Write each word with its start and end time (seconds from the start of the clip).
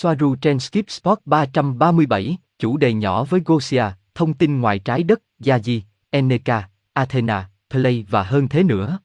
Soaru 0.00 0.36
trên 0.36 0.58
Skip 0.58 0.90
Spot 0.90 1.18
337, 1.24 2.36
chủ 2.58 2.76
đề 2.76 2.92
nhỏ 2.92 3.24
với 3.24 3.40
Gosia, 3.44 3.84
thông 4.14 4.34
tin 4.34 4.60
ngoài 4.60 4.78
trái 4.78 5.02
đất, 5.02 5.22
Yaji, 5.40 5.80
Eneka, 6.10 6.68
Athena, 6.92 7.50
Play 7.70 8.06
và 8.10 8.22
hơn 8.22 8.48
thế 8.48 8.62
nữa. 8.62 8.98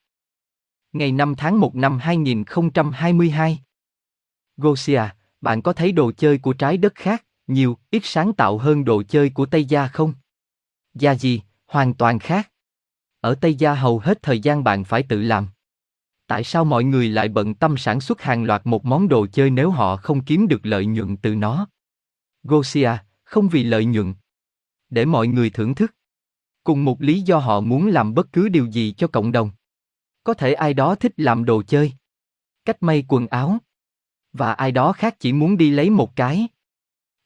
Ngày 0.91 1.11
5 1.11 1.35
tháng 1.35 1.59
1 1.59 1.75
năm 1.75 1.99
2022 1.99 3.59
Gosia, 4.57 5.01
bạn 5.41 5.61
có 5.61 5.73
thấy 5.73 5.91
đồ 5.91 6.11
chơi 6.11 6.37
của 6.37 6.53
trái 6.53 6.77
đất 6.77 6.95
khác, 6.95 7.25
nhiều, 7.47 7.77
ít 7.91 8.01
sáng 8.03 8.33
tạo 8.33 8.57
hơn 8.57 8.85
đồ 8.85 9.03
chơi 9.03 9.29
của 9.29 9.45
Tây 9.45 9.65
Gia 9.65 9.87
không? 9.87 10.13
Yaji, 10.95 11.39
hoàn 11.67 11.93
toàn 11.93 12.19
khác. 12.19 12.51
Ở 13.21 13.35
Tây 13.35 13.55
Gia 13.55 13.73
hầu 13.73 13.99
hết 13.99 14.21
thời 14.21 14.39
gian 14.39 14.63
bạn 14.63 14.83
phải 14.83 15.03
tự 15.03 15.21
làm. 15.21 15.47
Tại 16.27 16.43
sao 16.43 16.65
mọi 16.65 16.83
người 16.83 17.09
lại 17.09 17.29
bận 17.29 17.53
tâm 17.53 17.77
sản 17.77 18.01
xuất 18.01 18.21
hàng 18.21 18.43
loạt 18.43 18.61
một 18.65 18.85
món 18.85 19.07
đồ 19.07 19.27
chơi 19.27 19.49
nếu 19.49 19.71
họ 19.71 19.97
không 19.97 20.23
kiếm 20.23 20.47
được 20.47 20.65
lợi 20.65 20.85
nhuận 20.85 21.17
từ 21.17 21.35
nó? 21.35 21.67
Gosia, 22.43 22.91
không 23.23 23.47
vì 23.47 23.63
lợi 23.63 23.85
nhuận. 23.85 24.13
Để 24.89 25.05
mọi 25.05 25.27
người 25.27 25.49
thưởng 25.49 25.75
thức. 25.75 25.95
Cùng 26.63 26.85
một 26.85 27.01
lý 27.01 27.21
do 27.21 27.37
họ 27.37 27.59
muốn 27.59 27.87
làm 27.87 28.13
bất 28.13 28.31
cứ 28.31 28.49
điều 28.49 28.65
gì 28.65 28.93
cho 28.97 29.07
cộng 29.07 29.31
đồng. 29.31 29.51
Có 30.23 30.33
thể 30.33 30.53
ai 30.53 30.73
đó 30.73 30.95
thích 30.95 31.13
làm 31.17 31.45
đồ 31.45 31.63
chơi. 31.63 31.93
Cách 32.65 32.83
may 32.83 33.05
quần 33.07 33.27
áo. 33.27 33.57
Và 34.33 34.53
ai 34.53 34.71
đó 34.71 34.93
khác 34.93 35.15
chỉ 35.19 35.33
muốn 35.33 35.57
đi 35.57 35.69
lấy 35.69 35.89
một 35.89 36.15
cái. 36.15 36.47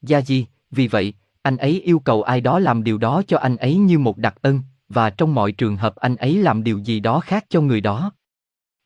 Gia 0.02 0.22
gì, 0.22 0.46
vì 0.72 0.88
vậy, 0.88 1.14
anh 1.42 1.58
ấy 1.58 1.82
yêu 1.82 2.00
cầu 2.00 2.24
ai 2.24 2.42
đó 2.42 2.60
làm 2.60 2.84
điều 2.84 2.98
đó 2.98 3.22
cho 3.28 3.38
anh 3.38 3.58
ấy 3.58 3.78
như 3.78 4.00
một 4.00 4.18
đặc 4.18 4.36
ân, 4.42 4.62
và 4.90 5.10
trong 5.10 5.36
mọi 5.36 5.52
trường 5.52 5.78
hợp 5.78 5.96
anh 5.96 6.16
ấy 6.16 6.38
làm 6.38 6.64
điều 6.64 6.78
gì 6.78 7.00
đó 7.00 7.20
khác 7.20 7.46
cho 7.50 7.62
người 7.62 7.82
đó. 7.82 8.12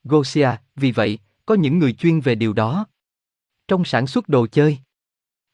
Gosia, 0.04 0.50
vì 0.76 0.92
vậy, 0.92 1.20
có 1.46 1.56
những 1.56 1.80
người 1.80 1.94
chuyên 1.94 2.20
về 2.20 2.36
điều 2.36 2.54
đó. 2.54 2.86
Trong 3.68 3.86
sản 3.86 4.08
xuất 4.08 4.30
đồ 4.30 4.48
chơi. 4.48 4.78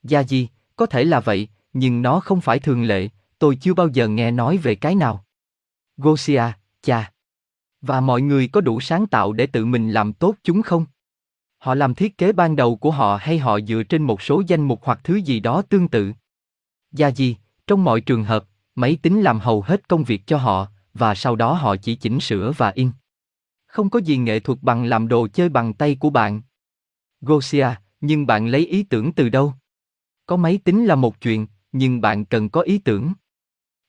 Gia 0.03 0.19
gì, 0.23 0.47
có 0.75 0.85
thể 0.85 1.03
là 1.03 1.19
vậy, 1.19 1.47
nhưng 1.73 2.01
nó 2.01 2.19
không 2.19 2.41
phải 2.41 2.59
thường 2.59 2.83
lệ, 2.83 3.09
tôi 3.39 3.55
chưa 3.61 3.73
bao 3.73 3.87
giờ 3.87 4.07
nghe 4.07 4.31
nói 4.31 4.57
về 4.57 4.75
cái 4.75 4.95
nào. 4.95 5.25
Gosia, 5.97 6.43
cha. 6.81 7.11
Và 7.81 8.01
mọi 8.01 8.21
người 8.21 8.47
có 8.47 8.61
đủ 8.61 8.79
sáng 8.79 9.07
tạo 9.07 9.33
để 9.33 9.47
tự 9.47 9.65
mình 9.65 9.91
làm 9.91 10.13
tốt 10.13 10.35
chúng 10.43 10.61
không? 10.61 10.85
Họ 11.57 11.75
làm 11.75 11.95
thiết 11.95 12.17
kế 12.17 12.31
ban 12.31 12.55
đầu 12.55 12.75
của 12.75 12.91
họ 12.91 13.17
hay 13.21 13.39
họ 13.39 13.59
dựa 13.59 13.83
trên 13.83 14.03
một 14.03 14.21
số 14.21 14.43
danh 14.47 14.61
mục 14.61 14.79
hoặc 14.83 14.99
thứ 15.03 15.15
gì 15.15 15.39
đó 15.39 15.61
tương 15.61 15.87
tự? 15.87 16.11
Gia 16.91 17.07
gì, 17.07 17.37
trong 17.67 17.83
mọi 17.83 18.01
trường 18.01 18.23
hợp, 18.23 18.45
máy 18.75 18.97
tính 19.01 19.21
làm 19.21 19.39
hầu 19.39 19.61
hết 19.61 19.87
công 19.87 20.03
việc 20.03 20.21
cho 20.27 20.37
họ, 20.37 20.67
và 20.93 21.15
sau 21.15 21.35
đó 21.35 21.53
họ 21.53 21.75
chỉ 21.75 21.95
chỉnh 21.95 22.19
sửa 22.19 22.51
và 22.57 22.69
in. 22.69 22.91
Không 23.67 23.89
có 23.89 23.99
gì 23.99 24.17
nghệ 24.17 24.39
thuật 24.39 24.59
bằng 24.61 24.83
làm 24.85 25.07
đồ 25.07 25.27
chơi 25.27 25.49
bằng 25.49 25.73
tay 25.73 25.97
của 25.99 26.09
bạn. 26.09 26.41
Gosia, 27.21 27.67
nhưng 28.01 28.27
bạn 28.27 28.47
lấy 28.47 28.65
ý 28.65 28.83
tưởng 28.83 29.13
từ 29.13 29.29
đâu? 29.29 29.53
Có 30.25 30.35
máy 30.37 30.59
tính 30.63 30.85
là 30.85 30.95
một 30.95 31.21
chuyện, 31.21 31.47
nhưng 31.71 32.01
bạn 32.01 32.25
cần 32.25 32.49
có 32.49 32.61
ý 32.61 32.77
tưởng. 32.77 33.13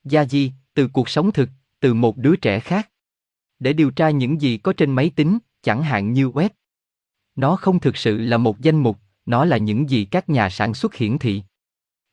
Gia 0.04 0.24
di, 0.24 0.52
từ 0.74 0.88
cuộc 0.88 1.08
sống 1.08 1.32
thực, 1.32 1.48
từ 1.80 1.94
một 1.94 2.16
đứa 2.16 2.36
trẻ 2.36 2.60
khác. 2.60 2.90
Để 3.58 3.72
điều 3.72 3.90
tra 3.90 4.10
những 4.10 4.40
gì 4.40 4.56
có 4.58 4.72
trên 4.72 4.92
máy 4.92 5.10
tính, 5.16 5.38
chẳng 5.62 5.82
hạn 5.82 6.12
như 6.12 6.28
web. 6.28 6.48
Nó 7.36 7.56
không 7.56 7.80
thực 7.80 7.96
sự 7.96 8.18
là 8.18 8.36
một 8.36 8.60
danh 8.60 8.76
mục, 8.76 8.98
nó 9.26 9.44
là 9.44 9.56
những 9.56 9.90
gì 9.90 10.04
các 10.04 10.28
nhà 10.28 10.50
sản 10.50 10.74
xuất 10.74 10.94
hiển 10.94 11.18
thị. 11.18 11.42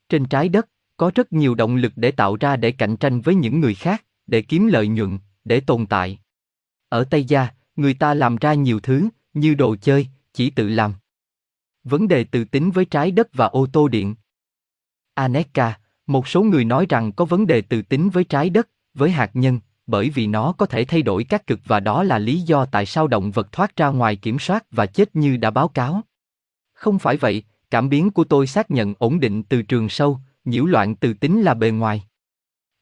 Trên 0.10 0.26
trái 0.26 0.50
đất, 0.50 0.70
có 0.98 1.12
rất 1.16 1.34
nhiều 1.34 1.56
động 1.56 1.76
lực 1.76 1.94
để 1.96 2.12
tạo 2.12 2.36
ra 2.36 2.56
để 2.56 2.72
cạnh 2.72 2.98
tranh 2.98 3.22
với 3.22 3.36
những 3.36 3.60
người 3.60 3.76
khác, 3.76 4.06
để 4.28 4.42
kiếm 4.42 4.68
lợi 4.68 4.88
nhuận, 4.88 5.20
để 5.44 5.60
tồn 5.60 5.86
tại. 5.86 6.20
Ở 6.96 7.04
Tây 7.04 7.24
Gia, 7.24 7.48
người 7.76 7.94
ta 7.94 8.14
làm 8.14 8.36
ra 8.36 8.54
nhiều 8.54 8.80
thứ, 8.80 9.08
như 9.34 9.54
đồ 9.54 9.76
chơi, 9.82 10.08
chỉ 10.34 10.50
tự 10.50 10.70
làm. 10.70 10.94
Vấn 11.84 12.08
đề 12.08 12.24
tự 12.24 12.46
tính 12.46 12.72
với 12.72 12.86
trái 12.86 13.12
đất 13.12 13.28
và 13.34 13.46
ô 13.46 13.68
tô 13.74 13.88
điện. 13.88 14.16
Aneka, 15.14 15.80
một 16.08 16.28
số 16.28 16.44
người 16.44 16.66
nói 16.66 16.86
rằng 16.90 17.12
có 17.12 17.26
vấn 17.26 17.48
đề 17.48 17.62
tự 17.62 17.82
tính 17.82 18.10
với 18.10 18.24
trái 18.24 18.50
đất, 18.50 18.70
với 18.94 19.12
hạt 19.12 19.32
nhân, 19.34 19.60
bởi 19.88 20.10
vì 20.10 20.28
nó 20.28 20.52
có 20.52 20.66
thể 20.66 20.86
thay 20.86 21.02
đổi 21.02 21.24
các 21.24 21.48
cực 21.48 21.60
và 21.66 21.80
đó 21.80 22.04
là 22.04 22.20
lý 22.20 22.42
do 22.42 22.66
tại 22.66 22.86
sao 22.86 23.08
động 23.08 23.32
vật 23.32 23.52
thoát 23.52 23.76
ra 23.76 23.88
ngoài 23.88 24.16
kiểm 24.16 24.40
soát 24.40 24.66
và 24.72 24.86
chết 24.86 25.16
như 25.16 25.38
đã 25.38 25.52
báo 25.52 25.68
cáo. 25.68 26.02
Không 26.74 27.00
phải 27.00 27.18
vậy, 27.18 27.44
cảm 27.72 27.90
biến 27.90 28.12
của 28.12 28.24
tôi 28.24 28.48
xác 28.48 28.72
nhận 28.72 28.94
ổn 28.98 29.20
định 29.20 29.44
từ 29.44 29.62
trường 29.62 29.90
sâu, 29.90 30.20
nhiễu 30.46 30.66
loạn 30.66 30.96
từ 30.96 31.14
tính 31.14 31.42
là 31.42 31.54
bề 31.54 31.72
ngoài. 31.72 32.04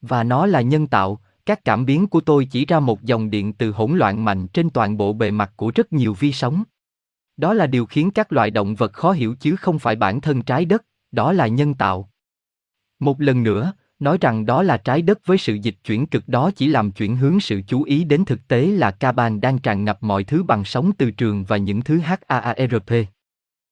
Và 0.00 0.22
nó 0.22 0.46
là 0.46 0.60
nhân 0.60 0.86
tạo, 0.86 1.20
các 1.46 1.64
cảm 1.64 1.86
biến 1.86 2.06
của 2.06 2.20
tôi 2.20 2.44
chỉ 2.44 2.66
ra 2.66 2.80
một 2.80 3.02
dòng 3.02 3.30
điện 3.30 3.52
từ 3.52 3.70
hỗn 3.70 3.96
loạn 3.96 4.24
mạnh 4.24 4.46
trên 4.48 4.70
toàn 4.70 4.96
bộ 4.96 5.12
bề 5.12 5.30
mặt 5.30 5.52
của 5.56 5.72
rất 5.74 5.92
nhiều 5.92 6.14
vi 6.14 6.32
sóng. 6.32 6.64
Đó 7.36 7.54
là 7.54 7.66
điều 7.66 7.86
khiến 7.86 8.10
các 8.10 8.32
loài 8.32 8.50
động 8.50 8.74
vật 8.74 8.92
khó 8.92 9.12
hiểu 9.12 9.34
chứ 9.40 9.56
không 9.56 9.78
phải 9.78 9.96
bản 9.96 10.20
thân 10.20 10.42
trái 10.42 10.64
đất, 10.64 10.84
đó 11.12 11.32
là 11.32 11.46
nhân 11.46 11.74
tạo. 11.74 12.10
Một 12.98 13.20
lần 13.20 13.42
nữa, 13.42 13.72
nói 13.98 14.18
rằng 14.20 14.46
đó 14.46 14.62
là 14.62 14.76
trái 14.76 15.02
đất 15.02 15.26
với 15.26 15.38
sự 15.38 15.54
dịch 15.54 15.76
chuyển 15.84 16.06
cực 16.06 16.28
đó 16.28 16.50
chỉ 16.56 16.66
làm 16.66 16.90
chuyển 16.90 17.16
hướng 17.16 17.40
sự 17.40 17.62
chú 17.66 17.82
ý 17.82 18.04
đến 18.04 18.24
thực 18.24 18.48
tế 18.48 18.66
là 18.66 18.90
Caban 18.90 19.40
đang 19.40 19.58
tràn 19.58 19.84
ngập 19.84 20.02
mọi 20.02 20.24
thứ 20.24 20.42
bằng 20.42 20.64
sóng 20.64 20.92
từ 20.98 21.10
trường 21.10 21.44
và 21.44 21.56
những 21.56 21.82
thứ 21.82 21.98
HAARP. 21.98 22.92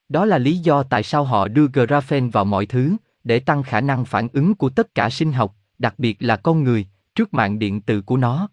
Đó 0.08 0.24
là 0.24 0.38
lý 0.38 0.58
do 0.58 0.82
tại 0.82 1.02
sao 1.02 1.24
họ 1.24 1.48
đưa 1.48 1.66
graphene 1.66 2.28
vào 2.32 2.44
mọi 2.44 2.66
thứ, 2.66 2.96
để 3.24 3.38
tăng 3.38 3.62
khả 3.62 3.80
năng 3.80 4.04
phản 4.04 4.28
ứng 4.32 4.54
của 4.54 4.68
tất 4.68 4.94
cả 4.94 5.10
sinh 5.10 5.32
học, 5.32 5.56
đặc 5.78 5.94
biệt 5.98 6.16
là 6.20 6.36
con 6.36 6.64
người, 6.64 6.86
trước 7.14 7.34
mạng 7.34 7.58
điện 7.58 7.80
từ 7.80 8.02
của 8.02 8.16
nó. 8.16 8.48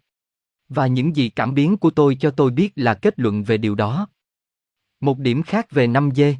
Và 0.68 0.86
những 0.86 1.16
gì 1.16 1.28
cảm 1.28 1.54
biến 1.54 1.76
của 1.76 1.90
tôi 1.90 2.16
cho 2.20 2.30
tôi 2.30 2.50
biết 2.50 2.72
là 2.76 2.94
kết 2.94 3.18
luận 3.18 3.44
về 3.44 3.58
điều 3.58 3.74
đó. 3.74 4.08
Một 5.00 5.18
điểm 5.18 5.42
khác 5.42 5.70
về 5.70 5.86
5G. 5.86 6.34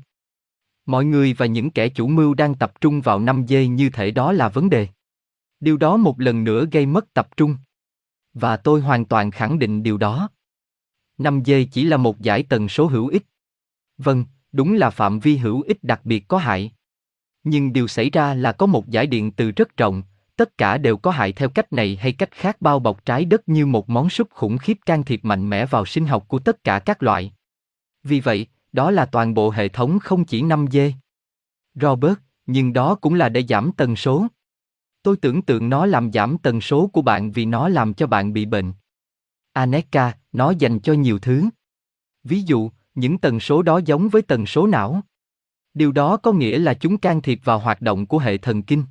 Mọi 0.87 1.05
người 1.05 1.33
và 1.33 1.47
những 1.47 1.71
kẻ 1.71 1.89
chủ 1.89 2.07
mưu 2.07 2.35
đang 2.35 2.55
tập 2.55 2.81
trung 2.81 3.01
vào 3.01 3.21
5G 3.21 3.69
như 3.69 3.91
thể 3.91 4.11
đó 4.11 4.33
là 4.33 4.49
vấn 4.49 4.71
đề. 4.71 4.89
Điều 5.61 5.77
đó 5.77 5.97
một 5.97 6.21
lần 6.21 6.45
nữa 6.45 6.67
gây 6.73 6.87
mất 6.87 7.15
tập 7.15 7.29
trung. 7.37 7.57
Và 8.35 8.57
tôi 8.57 8.81
hoàn 8.81 9.05
toàn 9.05 9.31
khẳng 9.31 9.59
định 9.59 9.83
điều 9.83 9.99
đó. 9.99 10.29
5G 11.19 11.67
chỉ 11.73 11.85
là 11.85 11.97
một 11.97 12.21
giải 12.21 12.43
tần 12.43 12.69
số 12.69 12.87
hữu 12.87 13.09
ích. 13.09 13.23
Vâng, 13.99 14.25
đúng 14.53 14.75
là 14.75 14.91
phạm 14.91 15.21
vi 15.21 15.37
hữu 15.37 15.63
ích 15.63 15.85
đặc 15.85 16.01
biệt 16.05 16.25
có 16.29 16.39
hại. 16.39 16.73
Nhưng 17.45 17.73
điều 17.73 17.89
xảy 17.89 18.11
ra 18.11 18.35
là 18.35 18.53
có 18.53 18.67
một 18.67 18.89
giải 18.89 19.07
điện 19.07 19.33
từ 19.33 19.51
rất 19.51 19.77
rộng, 19.77 20.03
tất 20.41 20.59
cả 20.59 20.79
đều 20.79 20.97
có 20.97 21.11
hại 21.11 21.33
theo 21.33 21.49
cách 21.49 21.73
này 21.73 21.97
hay 22.01 22.13
cách 22.13 22.31
khác 22.33 22.57
bao 22.61 22.79
bọc 22.79 23.05
trái 23.05 23.25
đất 23.25 23.49
như 23.49 23.67
một 23.67 23.91
món 23.91 24.11
súp 24.11 24.31
khủng 24.31 24.59
khiếp 24.59 24.79
can 24.87 25.05
thiệp 25.05 25.25
mạnh 25.25 25.51
mẽ 25.51 25.67
vào 25.67 25.87
sinh 25.87 26.07
học 26.07 26.25
của 26.29 26.39
tất 26.39 26.65
cả 26.65 26.79
các 26.79 27.03
loại. 27.03 27.33
Vì 28.03 28.21
vậy, 28.21 28.47
đó 28.73 28.91
là 28.91 29.07
toàn 29.07 29.35
bộ 29.35 29.51
hệ 29.51 29.69
thống 29.69 29.99
không 29.99 30.25
chỉ 30.25 30.43
5G. 30.43 30.93
Robert, 31.75 32.15
nhưng 32.47 32.73
đó 32.73 32.95
cũng 32.95 33.15
là 33.15 33.29
để 33.29 33.45
giảm 33.49 33.71
tần 33.77 33.97
số. 33.97 34.27
Tôi 35.03 35.17
tưởng 35.17 35.43
tượng 35.43 35.69
nó 35.69 35.87
làm 35.87 36.13
giảm 36.13 36.39
tần 36.39 36.61
số 36.61 36.87
của 36.87 37.03
bạn 37.03 37.33
vì 37.33 37.45
nó 37.45 37.69
làm 37.69 37.95
cho 37.95 38.07
bạn 38.07 38.33
bị 38.33 38.47
bệnh. 38.47 38.73
Aneka, 39.53 40.15
nó 40.33 40.51
dành 40.51 40.81
cho 40.81 40.93
nhiều 40.93 41.19
thứ. 41.19 41.45
Ví 42.25 42.43
dụ, 42.43 42.71
những 42.95 43.19
tần 43.19 43.41
số 43.41 43.63
đó 43.63 43.81
giống 43.85 44.09
với 44.09 44.23
tần 44.23 44.47
số 44.47 44.67
não. 44.67 45.01
Điều 45.75 45.93
đó 45.93 46.17
có 46.17 46.33
nghĩa 46.33 46.59
là 46.59 46.75
chúng 46.75 46.99
can 46.99 47.23
thiệp 47.23 47.41
vào 47.45 47.59
hoạt 47.59 47.81
động 47.81 48.07
của 48.07 48.19
hệ 48.19 48.39
thần 48.39 48.63
kinh. 48.63 48.85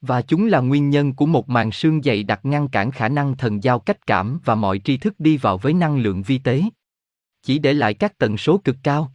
Và 0.00 0.22
chúng 0.22 0.46
là 0.46 0.60
nguyên 0.60 0.90
nhân 0.90 1.14
của 1.14 1.26
một 1.26 1.48
màn 1.48 1.72
xương 1.72 2.02
dày 2.02 2.22
đặc 2.22 2.40
ngăn 2.42 2.68
cản 2.68 2.90
khả 2.90 3.08
năng 3.08 3.36
thần 3.36 3.64
giao 3.64 3.78
cách 3.78 4.06
cảm 4.06 4.40
và 4.44 4.54
mọi 4.54 4.78
tri 4.78 4.96
thức 4.96 5.14
đi 5.18 5.36
vào 5.36 5.58
với 5.58 5.72
năng 5.72 5.98
lượng 5.98 6.22
vi 6.22 6.38
tế. 6.38 6.62
Chỉ 7.42 7.58
để 7.58 7.72
lại 7.72 7.94
các 7.94 8.18
tần 8.18 8.36
số 8.36 8.58
cực 8.58 8.76
cao. 8.82 9.12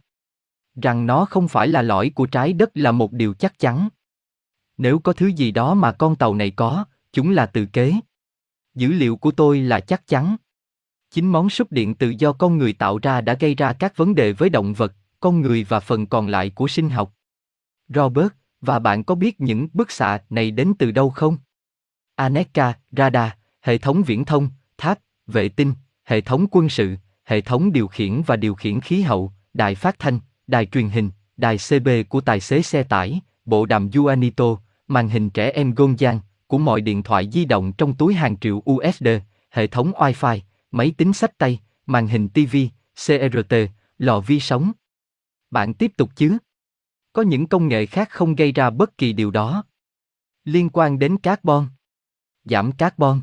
Rằng 0.82 1.06
nó 1.06 1.24
không 1.24 1.48
phải 1.48 1.68
là 1.68 1.82
lõi 1.82 2.10
của 2.14 2.26
trái 2.26 2.52
đất 2.52 2.70
là 2.74 2.92
một 2.92 3.12
điều 3.12 3.34
chắc 3.34 3.58
chắn. 3.58 3.88
Nếu 4.76 4.98
có 4.98 5.12
thứ 5.12 5.26
gì 5.26 5.50
đó 5.50 5.74
mà 5.74 5.92
con 5.92 6.16
tàu 6.16 6.34
này 6.34 6.50
có, 6.50 6.84
chúng 7.12 7.30
là 7.30 7.46
từ 7.46 7.66
kế. 7.66 7.92
Dữ 8.74 8.88
liệu 8.88 9.16
của 9.16 9.30
tôi 9.30 9.60
là 9.60 9.80
chắc 9.80 10.06
chắn. 10.06 10.36
Chính 11.10 11.32
món 11.32 11.50
súp 11.50 11.72
điện 11.72 11.94
tự 11.94 12.14
do 12.18 12.32
con 12.32 12.58
người 12.58 12.72
tạo 12.72 12.98
ra 12.98 13.20
đã 13.20 13.34
gây 13.34 13.54
ra 13.54 13.72
các 13.72 13.96
vấn 13.96 14.14
đề 14.14 14.32
với 14.32 14.50
động 14.50 14.72
vật, 14.72 14.92
con 15.20 15.40
người 15.40 15.64
và 15.64 15.80
phần 15.80 16.06
còn 16.06 16.28
lại 16.28 16.50
của 16.50 16.68
sinh 16.68 16.90
học. 16.90 17.12
Robert, 17.88 18.32
và 18.60 18.78
bạn 18.78 19.04
có 19.04 19.14
biết 19.14 19.40
những 19.40 19.68
bức 19.72 19.90
xạ 19.90 20.18
này 20.30 20.50
đến 20.50 20.72
từ 20.78 20.90
đâu 20.90 21.10
không? 21.10 21.36
Aneka, 22.14 22.72
radar, 22.90 23.30
hệ 23.60 23.78
thống 23.78 24.02
viễn 24.02 24.24
thông, 24.24 24.50
tháp, 24.78 24.98
vệ 25.26 25.48
tinh, 25.48 25.74
hệ 26.04 26.20
thống 26.20 26.46
quân 26.50 26.68
sự, 26.68 26.96
hệ 27.24 27.40
thống 27.40 27.72
điều 27.72 27.88
khiển 27.88 28.22
và 28.26 28.36
điều 28.36 28.54
khiển 28.54 28.80
khí 28.80 29.02
hậu, 29.02 29.32
đài 29.54 29.74
phát 29.74 29.98
thanh, 29.98 30.20
đài 30.46 30.66
truyền 30.66 30.88
hình, 30.88 31.10
đài 31.36 31.56
CB 31.68 31.88
của 32.08 32.20
tài 32.20 32.40
xế 32.40 32.62
xe 32.62 32.82
tải, 32.82 33.20
bộ 33.44 33.66
đàm 33.66 33.88
Juanito, 33.88 34.56
màn 34.88 35.08
hình 35.08 35.30
trẻ 35.30 35.50
em 35.50 35.72
Gonjan, 35.72 36.18
của 36.46 36.58
mọi 36.58 36.80
điện 36.80 37.02
thoại 37.02 37.28
di 37.32 37.44
động 37.44 37.72
trong 37.72 37.94
túi 37.94 38.14
hàng 38.14 38.36
triệu 38.38 38.62
USD, 38.70 39.08
hệ 39.50 39.66
thống 39.66 39.92
Wi-Fi, 39.92 40.40
máy 40.70 40.94
tính 40.96 41.12
sách 41.12 41.38
tay, 41.38 41.60
màn 41.86 42.06
hình 42.06 42.28
TV, 42.28 42.56
CRT, 43.06 43.52
e 43.52 43.68
lò 43.98 44.20
vi 44.20 44.40
sóng. 44.40 44.72
Bạn 45.50 45.74
tiếp 45.74 45.92
tục 45.96 46.10
chứ? 46.16 46.38
Có 47.16 47.22
những 47.22 47.46
công 47.46 47.68
nghệ 47.68 47.86
khác 47.86 48.10
không 48.10 48.34
gây 48.34 48.52
ra 48.52 48.70
bất 48.70 48.98
kỳ 48.98 49.12
điều 49.12 49.30
đó. 49.30 49.64
Liên 50.44 50.68
quan 50.72 50.98
đến 50.98 51.18
carbon. 51.18 51.66
Giảm 52.44 52.72
carbon. 52.72 53.20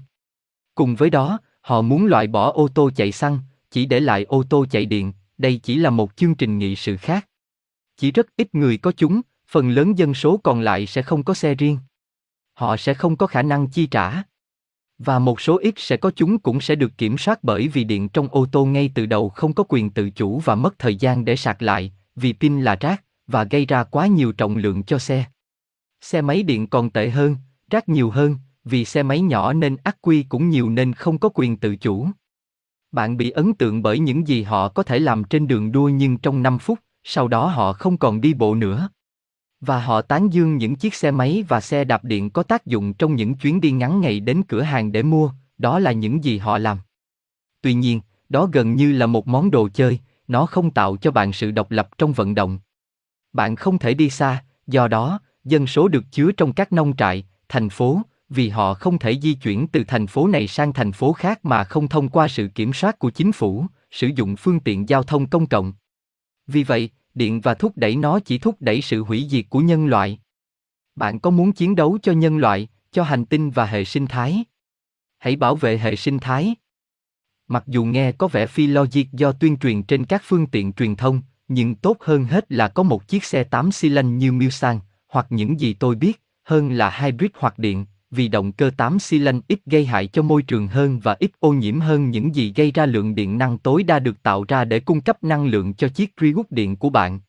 Cùng 0.75 0.95
với 0.95 1.09
đó, 1.09 1.39
họ 1.61 1.81
muốn 1.81 2.05
loại 2.05 2.27
bỏ 2.27 2.51
ô 2.51 2.67
tô 2.67 2.89
chạy 2.95 3.11
xăng, 3.11 3.39
chỉ 3.71 3.85
để 3.85 3.99
lại 3.99 4.23
ô 4.23 4.43
tô 4.49 4.65
chạy 4.71 4.85
điện, 4.85 5.13
đây 5.37 5.59
chỉ 5.63 5.75
là 5.75 5.89
một 5.89 6.15
chương 6.15 6.35
trình 6.35 6.57
nghị 6.57 6.75
sự 6.75 6.97
khác. 6.97 7.27
Chỉ 7.97 8.11
rất 8.11 8.27
ít 8.35 8.55
người 8.55 8.77
có 8.77 8.91
chúng, 8.91 9.21
phần 9.47 9.69
lớn 9.69 9.97
dân 9.97 10.13
số 10.13 10.37
còn 10.43 10.61
lại 10.61 10.85
sẽ 10.85 11.01
không 11.01 11.23
có 11.23 11.33
xe 11.33 11.55
riêng. 11.55 11.77
Họ 12.53 12.77
sẽ 12.77 12.93
không 12.93 13.15
có 13.15 13.27
khả 13.27 13.41
năng 13.41 13.67
chi 13.67 13.87
trả. 13.87 14.23
Và 14.97 15.19
một 15.19 15.41
số 15.41 15.57
ít 15.57 15.73
sẽ 15.77 15.97
có 15.97 16.11
chúng 16.15 16.39
cũng 16.39 16.61
sẽ 16.61 16.75
được 16.75 16.97
kiểm 16.97 17.17
soát 17.17 17.43
bởi 17.43 17.67
vì 17.67 17.83
điện 17.83 18.09
trong 18.09 18.27
ô 18.27 18.45
tô 18.51 18.65
ngay 18.65 18.91
từ 18.95 19.05
đầu 19.05 19.29
không 19.29 19.53
có 19.53 19.63
quyền 19.69 19.89
tự 19.89 20.09
chủ 20.09 20.39
và 20.39 20.55
mất 20.55 20.79
thời 20.79 20.95
gian 20.95 21.25
để 21.25 21.35
sạc 21.35 21.61
lại, 21.61 21.93
vì 22.15 22.33
pin 22.33 22.61
là 22.61 22.75
rác, 22.79 23.03
và 23.27 23.43
gây 23.43 23.65
ra 23.65 23.83
quá 23.83 24.07
nhiều 24.07 24.31
trọng 24.31 24.57
lượng 24.57 24.83
cho 24.83 24.99
xe. 24.99 25.25
Xe 26.01 26.21
máy 26.21 26.43
điện 26.43 26.67
còn 26.67 26.89
tệ 26.89 27.09
hơn, 27.09 27.35
rác 27.69 27.89
nhiều 27.89 28.09
hơn, 28.09 28.35
vì 28.63 28.85
xe 28.85 29.03
máy 29.03 29.21
nhỏ 29.21 29.53
nên 29.53 29.77
ắc 29.83 29.97
quy 30.01 30.23
cũng 30.23 30.49
nhiều 30.49 30.69
nên 30.69 30.93
không 30.93 31.17
có 31.17 31.29
quyền 31.33 31.57
tự 31.57 31.75
chủ. 31.75 32.07
Bạn 32.91 33.17
bị 33.17 33.29
ấn 33.29 33.53
tượng 33.53 33.83
bởi 33.83 33.99
những 33.99 34.27
gì 34.27 34.43
họ 34.43 34.69
có 34.69 34.83
thể 34.83 34.99
làm 34.99 35.23
trên 35.23 35.47
đường 35.47 35.71
đua 35.71 35.89
nhưng 35.89 36.17
trong 36.17 36.43
5 36.43 36.59
phút, 36.59 36.79
sau 37.03 37.27
đó 37.27 37.47
họ 37.47 37.73
không 37.73 37.97
còn 37.97 38.21
đi 38.21 38.33
bộ 38.33 38.55
nữa. 38.55 38.89
Và 39.61 39.79
họ 39.79 40.01
tán 40.01 40.33
dương 40.33 40.57
những 40.57 40.75
chiếc 40.75 40.93
xe 40.93 41.11
máy 41.11 41.43
và 41.47 41.61
xe 41.61 41.83
đạp 41.83 42.03
điện 42.03 42.29
có 42.29 42.43
tác 42.43 42.65
dụng 42.65 42.93
trong 42.93 43.15
những 43.15 43.35
chuyến 43.35 43.61
đi 43.61 43.71
ngắn 43.71 44.01
ngày 44.01 44.19
đến 44.19 44.43
cửa 44.47 44.61
hàng 44.61 44.91
để 44.91 45.03
mua, 45.03 45.31
đó 45.57 45.79
là 45.79 45.91
những 45.91 46.23
gì 46.23 46.37
họ 46.37 46.57
làm. 46.57 46.77
Tuy 47.61 47.73
nhiên, 47.73 48.01
đó 48.29 48.49
gần 48.53 48.75
như 48.75 48.91
là 48.91 49.05
một 49.05 49.27
món 49.27 49.51
đồ 49.51 49.69
chơi, 49.73 49.99
nó 50.27 50.45
không 50.45 50.71
tạo 50.71 50.97
cho 50.97 51.11
bạn 51.11 51.33
sự 51.33 51.51
độc 51.51 51.71
lập 51.71 51.89
trong 51.97 52.13
vận 52.13 52.35
động. 52.35 52.59
Bạn 53.33 53.55
không 53.55 53.79
thể 53.79 53.93
đi 53.93 54.09
xa, 54.09 54.43
do 54.67 54.87
đó, 54.87 55.19
dân 55.43 55.67
số 55.67 55.87
được 55.87 56.03
chứa 56.11 56.31
trong 56.31 56.53
các 56.53 56.71
nông 56.71 56.95
trại, 56.95 57.25
thành 57.49 57.69
phố, 57.69 58.01
vì 58.29 58.49
họ 58.49 58.73
không 58.73 58.99
thể 58.99 59.19
di 59.21 59.33
chuyển 59.33 59.67
từ 59.67 59.83
thành 59.87 60.07
phố 60.07 60.27
này 60.27 60.47
sang 60.47 60.73
thành 60.73 60.91
phố 60.91 61.13
khác 61.13 61.45
mà 61.45 61.63
không 61.63 61.87
thông 61.87 62.09
qua 62.09 62.27
sự 62.27 62.47
kiểm 62.47 62.73
soát 62.73 62.99
của 62.99 63.09
chính 63.09 63.31
phủ, 63.31 63.65
sử 63.91 64.07
dụng 64.15 64.35
phương 64.35 64.59
tiện 64.59 64.89
giao 64.89 65.03
thông 65.03 65.29
công 65.29 65.47
cộng. 65.47 65.73
Vì 66.47 66.63
vậy, 66.63 66.89
điện 67.13 67.41
và 67.41 67.53
thúc 67.53 67.71
đẩy 67.75 67.95
nó 67.95 68.19
chỉ 68.19 68.37
thúc 68.37 68.55
đẩy 68.59 68.81
sự 68.81 69.03
hủy 69.03 69.27
diệt 69.29 69.45
của 69.49 69.59
nhân 69.59 69.85
loại. 69.85 70.19
Bạn 70.95 71.19
có 71.19 71.29
muốn 71.29 71.51
chiến 71.51 71.75
đấu 71.75 71.97
cho 72.01 72.11
nhân 72.11 72.37
loại, 72.37 72.67
cho 72.91 73.03
hành 73.03 73.25
tinh 73.25 73.51
và 73.51 73.65
hệ 73.65 73.85
sinh 73.85 74.07
thái? 74.07 74.43
Hãy 75.17 75.35
bảo 75.35 75.55
vệ 75.55 75.77
hệ 75.77 75.95
sinh 75.95 76.19
thái. 76.19 76.55
Mặc 77.47 77.63
dù 77.67 77.85
nghe 77.85 78.11
có 78.11 78.27
vẻ 78.27 78.47
phi 78.47 78.67
logic 78.67 79.11
do 79.11 79.31
tuyên 79.31 79.57
truyền 79.57 79.83
trên 79.83 80.05
các 80.05 80.21
phương 80.25 80.47
tiện 80.47 80.73
truyền 80.73 80.95
thông, 80.95 81.21
nhưng 81.47 81.75
tốt 81.75 81.97
hơn 81.99 82.25
hết 82.25 82.51
là 82.51 82.67
có 82.67 82.83
một 82.83 83.07
chiếc 83.07 83.23
xe 83.23 83.43
8 83.43 83.71
xi 83.71 83.89
lanh 83.89 84.17
như 84.17 84.31
Mustang, 84.31 84.79
hoặc 85.07 85.27
những 85.29 85.59
gì 85.59 85.73
tôi 85.73 85.95
biết, 85.95 86.21
hơn 86.43 86.71
là 86.71 86.99
hybrid 86.99 87.31
hoặc 87.39 87.59
điện, 87.59 87.85
vì 88.11 88.27
động 88.27 88.51
cơ 88.51 88.71
8 88.77 88.99
xi 88.99 89.19
lanh 89.19 89.41
ít 89.47 89.59
gây 89.65 89.85
hại 89.85 90.07
cho 90.07 90.21
môi 90.21 90.41
trường 90.41 90.67
hơn 90.67 90.99
và 90.99 91.15
ít 91.19 91.31
ô 91.39 91.53
nhiễm 91.53 91.79
hơn 91.79 92.09
những 92.09 92.35
gì 92.35 92.53
gây 92.55 92.71
ra 92.71 92.85
lượng 92.85 93.15
điện 93.15 93.37
năng 93.37 93.57
tối 93.57 93.83
đa 93.83 93.99
được 93.99 94.23
tạo 94.23 94.45
ra 94.47 94.65
để 94.65 94.79
cung 94.79 95.01
cấp 95.01 95.23
năng 95.23 95.45
lượng 95.45 95.73
cho 95.73 95.87
chiếc 95.87 96.17
Prius 96.17 96.45
điện 96.49 96.75
của 96.75 96.89
bạn. 96.89 97.19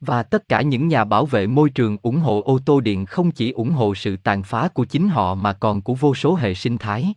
Và 0.00 0.22
tất 0.22 0.48
cả 0.48 0.62
những 0.62 0.88
nhà 0.88 1.04
bảo 1.04 1.26
vệ 1.26 1.46
môi 1.46 1.70
trường 1.70 1.96
ủng 2.02 2.16
hộ 2.16 2.42
ô 2.44 2.58
tô 2.66 2.80
điện 2.80 3.06
không 3.06 3.30
chỉ 3.30 3.50
ủng 3.50 3.70
hộ 3.70 3.94
sự 3.94 4.16
tàn 4.16 4.42
phá 4.42 4.68
của 4.68 4.84
chính 4.84 5.08
họ 5.08 5.34
mà 5.34 5.52
còn 5.52 5.82
của 5.82 5.94
vô 5.94 6.14
số 6.14 6.34
hệ 6.34 6.54
sinh 6.54 6.78
thái. 6.78 7.14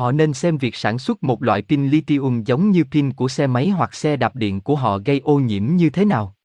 Họ 0.00 0.12
nên 0.12 0.34
xem 0.34 0.58
việc 0.58 0.76
sản 0.76 0.98
xuất 0.98 1.22
một 1.22 1.42
loại 1.42 1.62
pin 1.62 1.88
lithium 1.88 2.42
giống 2.42 2.70
như 2.70 2.84
pin 2.90 3.12
của 3.12 3.28
xe 3.28 3.46
máy 3.46 3.68
hoặc 3.68 3.94
xe 3.94 4.16
đạp 4.16 4.36
điện 4.36 4.60
của 4.60 4.76
họ 4.76 4.98
gây 4.98 5.20
ô 5.24 5.38
nhiễm 5.38 5.66
như 5.66 5.90
thế 5.90 6.04
nào. 6.04 6.36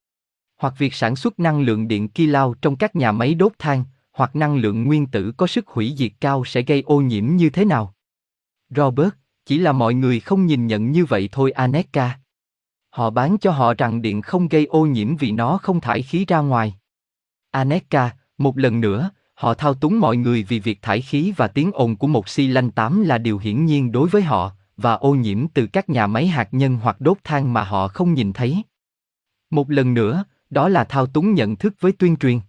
Hoặc 0.57 0.73
việc 0.77 0.93
sản 0.93 1.15
xuất 1.15 1.39
năng 1.39 1.61
lượng 1.61 1.87
điện 1.87 2.07
kilau 2.07 2.53
trong 2.61 2.75
các 2.75 2.95
nhà 2.95 3.11
máy 3.11 3.33
đốt 3.33 3.51
than, 3.59 3.83
hoặc 4.11 4.35
năng 4.35 4.55
lượng 4.55 4.83
nguyên 4.83 5.05
tử 5.05 5.31
có 5.37 5.47
sức 5.47 5.67
hủy 5.67 5.93
diệt 5.97 6.11
cao 6.19 6.45
sẽ 6.45 6.61
gây 6.61 6.81
ô 6.85 7.01
nhiễm 7.01 7.35
như 7.35 7.49
thế 7.49 7.65
nào? 7.65 7.95
Robert, 8.69 9.09
chỉ 9.45 9.57
là 9.57 9.71
mọi 9.71 9.93
người 9.93 10.19
không 10.19 10.45
nhìn 10.45 10.67
nhận 10.67 10.91
như 10.91 11.05
vậy 11.05 11.29
thôi 11.31 11.51
Aneka. 11.51 12.19
Họ 12.89 13.09
bán 13.09 13.37
cho 13.37 13.51
họ 13.51 13.73
rằng 13.73 14.01
điện 14.01 14.21
không 14.21 14.47
gây 14.47 14.65
ô 14.65 14.85
nhiễm 14.85 15.15
vì 15.15 15.31
nó 15.31 15.57
không 15.57 15.81
thải 15.81 16.01
khí 16.01 16.25
ra 16.27 16.39
ngoài. 16.39 16.75
Aneka, 17.51 18.15
một 18.37 18.57
lần 18.57 18.81
nữa, 18.81 19.09
họ 19.35 19.53
thao 19.53 19.73
túng 19.73 19.99
mọi 19.99 20.17
người 20.17 20.43
vì 20.43 20.59
việc 20.59 20.81
thải 20.81 21.01
khí 21.01 21.33
và 21.37 21.47
tiếng 21.47 21.71
ồn 21.73 21.95
của 21.95 22.07
một 22.07 22.29
xi 22.29 22.47
lanh 22.47 22.71
tám 22.71 23.03
là 23.03 23.17
điều 23.17 23.37
hiển 23.37 23.65
nhiên 23.65 23.91
đối 23.91 24.09
với 24.09 24.21
họ, 24.21 24.51
và 24.77 24.93
ô 24.93 25.15
nhiễm 25.15 25.47
từ 25.47 25.67
các 25.67 25.89
nhà 25.89 26.07
máy 26.07 26.27
hạt 26.27 26.47
nhân 26.51 26.77
hoặc 26.81 27.01
đốt 27.01 27.17
than 27.23 27.53
mà 27.53 27.63
họ 27.63 27.87
không 27.87 28.13
nhìn 28.13 28.33
thấy. 28.33 28.63
Một 29.49 29.71
lần 29.71 29.93
nữa, 29.93 30.23
đó 30.49 30.69
là 30.69 30.83
thao 30.83 31.05
túng 31.05 31.33
nhận 31.33 31.55
thức 31.55 31.73
với 31.79 31.91
tuyên 31.91 32.15
truyền. 32.15 32.39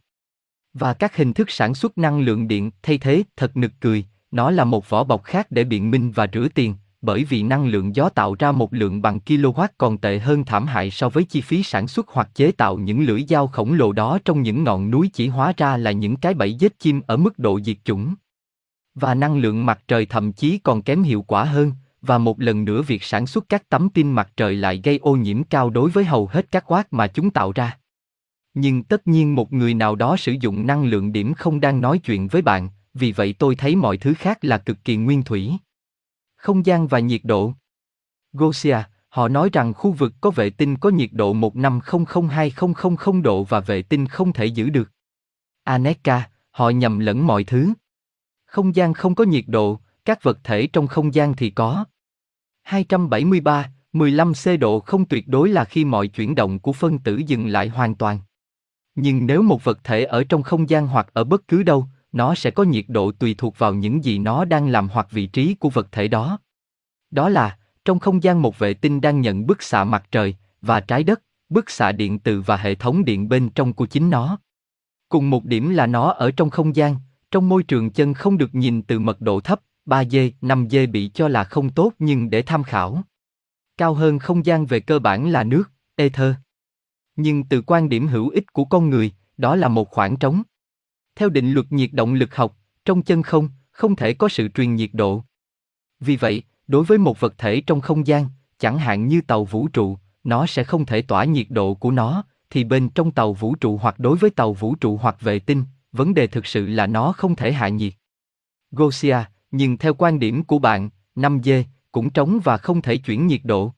Và 0.74 0.94
các 0.94 1.16
hình 1.16 1.32
thức 1.32 1.50
sản 1.50 1.74
xuất 1.74 1.98
năng 1.98 2.20
lượng 2.20 2.48
điện 2.48 2.70
thay 2.82 2.98
thế 2.98 3.22
thật 3.36 3.56
nực 3.56 3.72
cười, 3.80 4.04
nó 4.30 4.50
là 4.50 4.64
một 4.64 4.88
vỏ 4.88 5.04
bọc 5.04 5.24
khác 5.24 5.46
để 5.50 5.64
biện 5.64 5.90
minh 5.90 6.10
và 6.10 6.26
rửa 6.32 6.48
tiền, 6.54 6.74
bởi 7.02 7.24
vì 7.24 7.42
năng 7.42 7.66
lượng 7.66 7.96
gió 7.96 8.08
tạo 8.08 8.36
ra 8.38 8.52
một 8.52 8.74
lượng 8.74 9.02
bằng 9.02 9.18
kW 9.26 9.68
còn 9.78 9.98
tệ 9.98 10.18
hơn 10.18 10.44
thảm 10.44 10.66
hại 10.66 10.90
so 10.90 11.08
với 11.08 11.24
chi 11.24 11.40
phí 11.40 11.62
sản 11.62 11.88
xuất 11.88 12.08
hoặc 12.08 12.28
chế 12.34 12.52
tạo 12.52 12.78
những 12.78 13.04
lưỡi 13.04 13.24
dao 13.28 13.46
khổng 13.46 13.72
lồ 13.72 13.92
đó 13.92 14.18
trong 14.24 14.42
những 14.42 14.64
ngọn 14.64 14.90
núi 14.90 15.10
chỉ 15.12 15.28
hóa 15.28 15.52
ra 15.56 15.76
là 15.76 15.92
những 15.92 16.16
cái 16.16 16.34
bẫy 16.34 16.54
giết 16.54 16.78
chim 16.78 17.00
ở 17.06 17.16
mức 17.16 17.38
độ 17.38 17.60
diệt 17.60 17.76
chủng. 17.84 18.14
Và 18.94 19.14
năng 19.14 19.38
lượng 19.38 19.66
mặt 19.66 19.80
trời 19.88 20.06
thậm 20.06 20.32
chí 20.32 20.58
còn 20.58 20.82
kém 20.82 21.02
hiệu 21.02 21.22
quả 21.22 21.44
hơn, 21.44 21.72
và 22.02 22.18
một 22.18 22.40
lần 22.40 22.64
nữa 22.64 22.82
việc 22.82 23.02
sản 23.02 23.26
xuất 23.26 23.48
các 23.48 23.68
tấm 23.68 23.88
pin 23.94 24.12
mặt 24.12 24.32
trời 24.36 24.54
lại 24.54 24.80
gây 24.84 24.98
ô 24.98 25.16
nhiễm 25.16 25.44
cao 25.44 25.70
đối 25.70 25.90
với 25.90 26.04
hầu 26.04 26.26
hết 26.26 26.50
các 26.50 26.64
quát 26.66 26.92
mà 26.92 27.06
chúng 27.06 27.30
tạo 27.30 27.52
ra 27.52 27.76
nhưng 28.56 28.82
tất 28.82 29.06
nhiên 29.06 29.34
một 29.34 29.52
người 29.52 29.74
nào 29.74 29.96
đó 29.96 30.16
sử 30.16 30.34
dụng 30.40 30.66
năng 30.66 30.84
lượng 30.84 31.12
điểm 31.12 31.34
không 31.34 31.60
đang 31.60 31.80
nói 31.80 31.98
chuyện 31.98 32.28
với 32.28 32.42
bạn, 32.42 32.68
vì 32.94 33.12
vậy 33.12 33.34
tôi 33.38 33.56
thấy 33.56 33.76
mọi 33.76 33.96
thứ 33.96 34.14
khác 34.14 34.38
là 34.42 34.58
cực 34.58 34.84
kỳ 34.84 34.96
nguyên 34.96 35.22
thủy. 35.22 35.52
Không 36.36 36.66
gian 36.66 36.86
và 36.86 36.98
nhiệt 36.98 37.20
độ. 37.24 37.52
Gosia, 38.32 38.78
họ 39.08 39.28
nói 39.28 39.50
rằng 39.52 39.74
khu 39.74 39.92
vực 39.92 40.12
có 40.20 40.30
vệ 40.30 40.50
tinh 40.50 40.76
có 40.76 40.90
nhiệt 40.90 41.10
độ 41.12 41.34
1500200 41.34 43.22
độ 43.22 43.44
và 43.44 43.60
vệ 43.60 43.82
tinh 43.82 44.06
không 44.06 44.32
thể 44.32 44.46
giữ 44.46 44.70
được. 44.70 44.90
Aneka, 45.64 46.30
họ 46.50 46.70
nhầm 46.70 46.98
lẫn 46.98 47.26
mọi 47.26 47.44
thứ. 47.44 47.72
Không 48.46 48.74
gian 48.74 48.94
không 48.94 49.14
có 49.14 49.24
nhiệt 49.24 49.44
độ, 49.46 49.80
các 50.04 50.22
vật 50.22 50.38
thể 50.44 50.66
trong 50.66 50.86
không 50.86 51.14
gian 51.14 51.36
thì 51.36 51.50
có. 51.50 51.84
273, 52.62 53.72
15 53.92 54.32
C 54.34 54.60
độ 54.60 54.80
không 54.80 55.04
tuyệt 55.04 55.28
đối 55.28 55.48
là 55.48 55.64
khi 55.64 55.84
mọi 55.84 56.08
chuyển 56.08 56.34
động 56.34 56.58
của 56.58 56.72
phân 56.72 56.98
tử 56.98 57.16
dừng 57.26 57.46
lại 57.46 57.68
hoàn 57.68 57.94
toàn. 57.94 58.18
Nhưng 58.94 59.26
nếu 59.26 59.42
một 59.42 59.64
vật 59.64 59.84
thể 59.84 60.04
ở 60.04 60.24
trong 60.24 60.42
không 60.42 60.68
gian 60.68 60.86
hoặc 60.86 61.06
ở 61.12 61.24
bất 61.24 61.48
cứ 61.48 61.62
đâu, 61.62 61.86
nó 62.12 62.34
sẽ 62.34 62.50
có 62.50 62.62
nhiệt 62.62 62.84
độ 62.88 63.12
tùy 63.12 63.34
thuộc 63.38 63.58
vào 63.58 63.74
những 63.74 64.04
gì 64.04 64.18
nó 64.18 64.44
đang 64.44 64.68
làm 64.68 64.88
hoặc 64.88 65.10
vị 65.10 65.26
trí 65.26 65.54
của 65.54 65.70
vật 65.70 65.92
thể 65.92 66.08
đó. 66.08 66.38
Đó 67.10 67.28
là, 67.28 67.58
trong 67.84 67.98
không 67.98 68.22
gian 68.22 68.42
một 68.42 68.58
vệ 68.58 68.74
tinh 68.74 69.00
đang 69.00 69.20
nhận 69.20 69.46
bức 69.46 69.62
xạ 69.62 69.84
mặt 69.84 70.04
trời 70.10 70.36
và 70.60 70.80
trái 70.80 71.04
đất, 71.04 71.22
bức 71.48 71.70
xạ 71.70 71.92
điện 71.92 72.18
từ 72.18 72.40
và 72.40 72.56
hệ 72.56 72.74
thống 72.74 73.04
điện 73.04 73.28
bên 73.28 73.50
trong 73.50 73.72
của 73.72 73.86
chính 73.86 74.10
nó. 74.10 74.38
Cùng 75.08 75.30
một 75.30 75.44
điểm 75.44 75.68
là 75.68 75.86
nó 75.86 76.10
ở 76.10 76.30
trong 76.30 76.50
không 76.50 76.76
gian, 76.76 76.96
trong 77.30 77.48
môi 77.48 77.62
trường 77.62 77.90
chân 77.90 78.14
không 78.14 78.38
được 78.38 78.54
nhìn 78.54 78.82
từ 78.82 78.98
mật 78.98 79.20
độ 79.20 79.40
thấp, 79.40 79.60
3G, 79.86 80.30
5G 80.42 80.90
bị 80.90 81.10
cho 81.14 81.28
là 81.28 81.44
không 81.44 81.70
tốt 81.70 81.92
nhưng 81.98 82.30
để 82.30 82.42
tham 82.42 82.62
khảo. 82.62 83.02
Cao 83.76 83.94
hơn 83.94 84.18
không 84.18 84.46
gian 84.46 84.66
về 84.66 84.80
cơ 84.80 84.98
bản 84.98 85.30
là 85.30 85.44
nước, 85.44 85.64
ether. 85.96 86.34
Nhưng 87.16 87.44
từ 87.44 87.62
quan 87.62 87.88
điểm 87.88 88.08
hữu 88.08 88.28
ích 88.28 88.52
của 88.52 88.64
con 88.64 88.90
người, 88.90 89.12
đó 89.36 89.56
là 89.56 89.68
một 89.68 89.90
khoảng 89.90 90.16
trống. 90.16 90.42
Theo 91.16 91.28
định 91.28 91.52
luật 91.52 91.72
nhiệt 91.72 91.90
động 91.92 92.14
lực 92.14 92.36
học, 92.36 92.56
trong 92.84 93.02
chân 93.02 93.22
không, 93.22 93.48
không 93.70 93.96
thể 93.96 94.14
có 94.14 94.28
sự 94.28 94.48
truyền 94.48 94.74
nhiệt 94.74 94.90
độ. 94.92 95.24
Vì 96.00 96.16
vậy, 96.16 96.42
đối 96.66 96.84
với 96.84 96.98
một 96.98 97.20
vật 97.20 97.34
thể 97.38 97.60
trong 97.60 97.80
không 97.80 98.06
gian, 98.06 98.26
chẳng 98.58 98.78
hạn 98.78 99.08
như 99.08 99.20
tàu 99.20 99.44
vũ 99.44 99.68
trụ, 99.68 99.98
nó 100.24 100.46
sẽ 100.46 100.64
không 100.64 100.86
thể 100.86 101.02
tỏa 101.02 101.24
nhiệt 101.24 101.46
độ 101.50 101.74
của 101.74 101.90
nó, 101.90 102.24
thì 102.50 102.64
bên 102.64 102.88
trong 102.88 103.10
tàu 103.10 103.32
vũ 103.32 103.54
trụ 103.54 103.76
hoặc 103.76 103.98
đối 103.98 104.16
với 104.16 104.30
tàu 104.30 104.52
vũ 104.52 104.74
trụ 104.74 104.96
hoặc 104.96 105.20
vệ 105.20 105.38
tinh, 105.38 105.64
vấn 105.92 106.14
đề 106.14 106.26
thực 106.26 106.46
sự 106.46 106.66
là 106.66 106.86
nó 106.86 107.12
không 107.12 107.36
thể 107.36 107.52
hạ 107.52 107.68
nhiệt. 107.68 107.92
Gosia, 108.70 109.18
nhưng 109.50 109.78
theo 109.78 109.94
quan 109.94 110.18
điểm 110.18 110.44
của 110.44 110.58
bạn, 110.58 110.90
5G 111.16 111.62
cũng 111.92 112.10
trống 112.10 112.40
và 112.44 112.56
không 112.56 112.82
thể 112.82 112.96
chuyển 112.96 113.26
nhiệt 113.26 113.40
độ. 113.44 113.72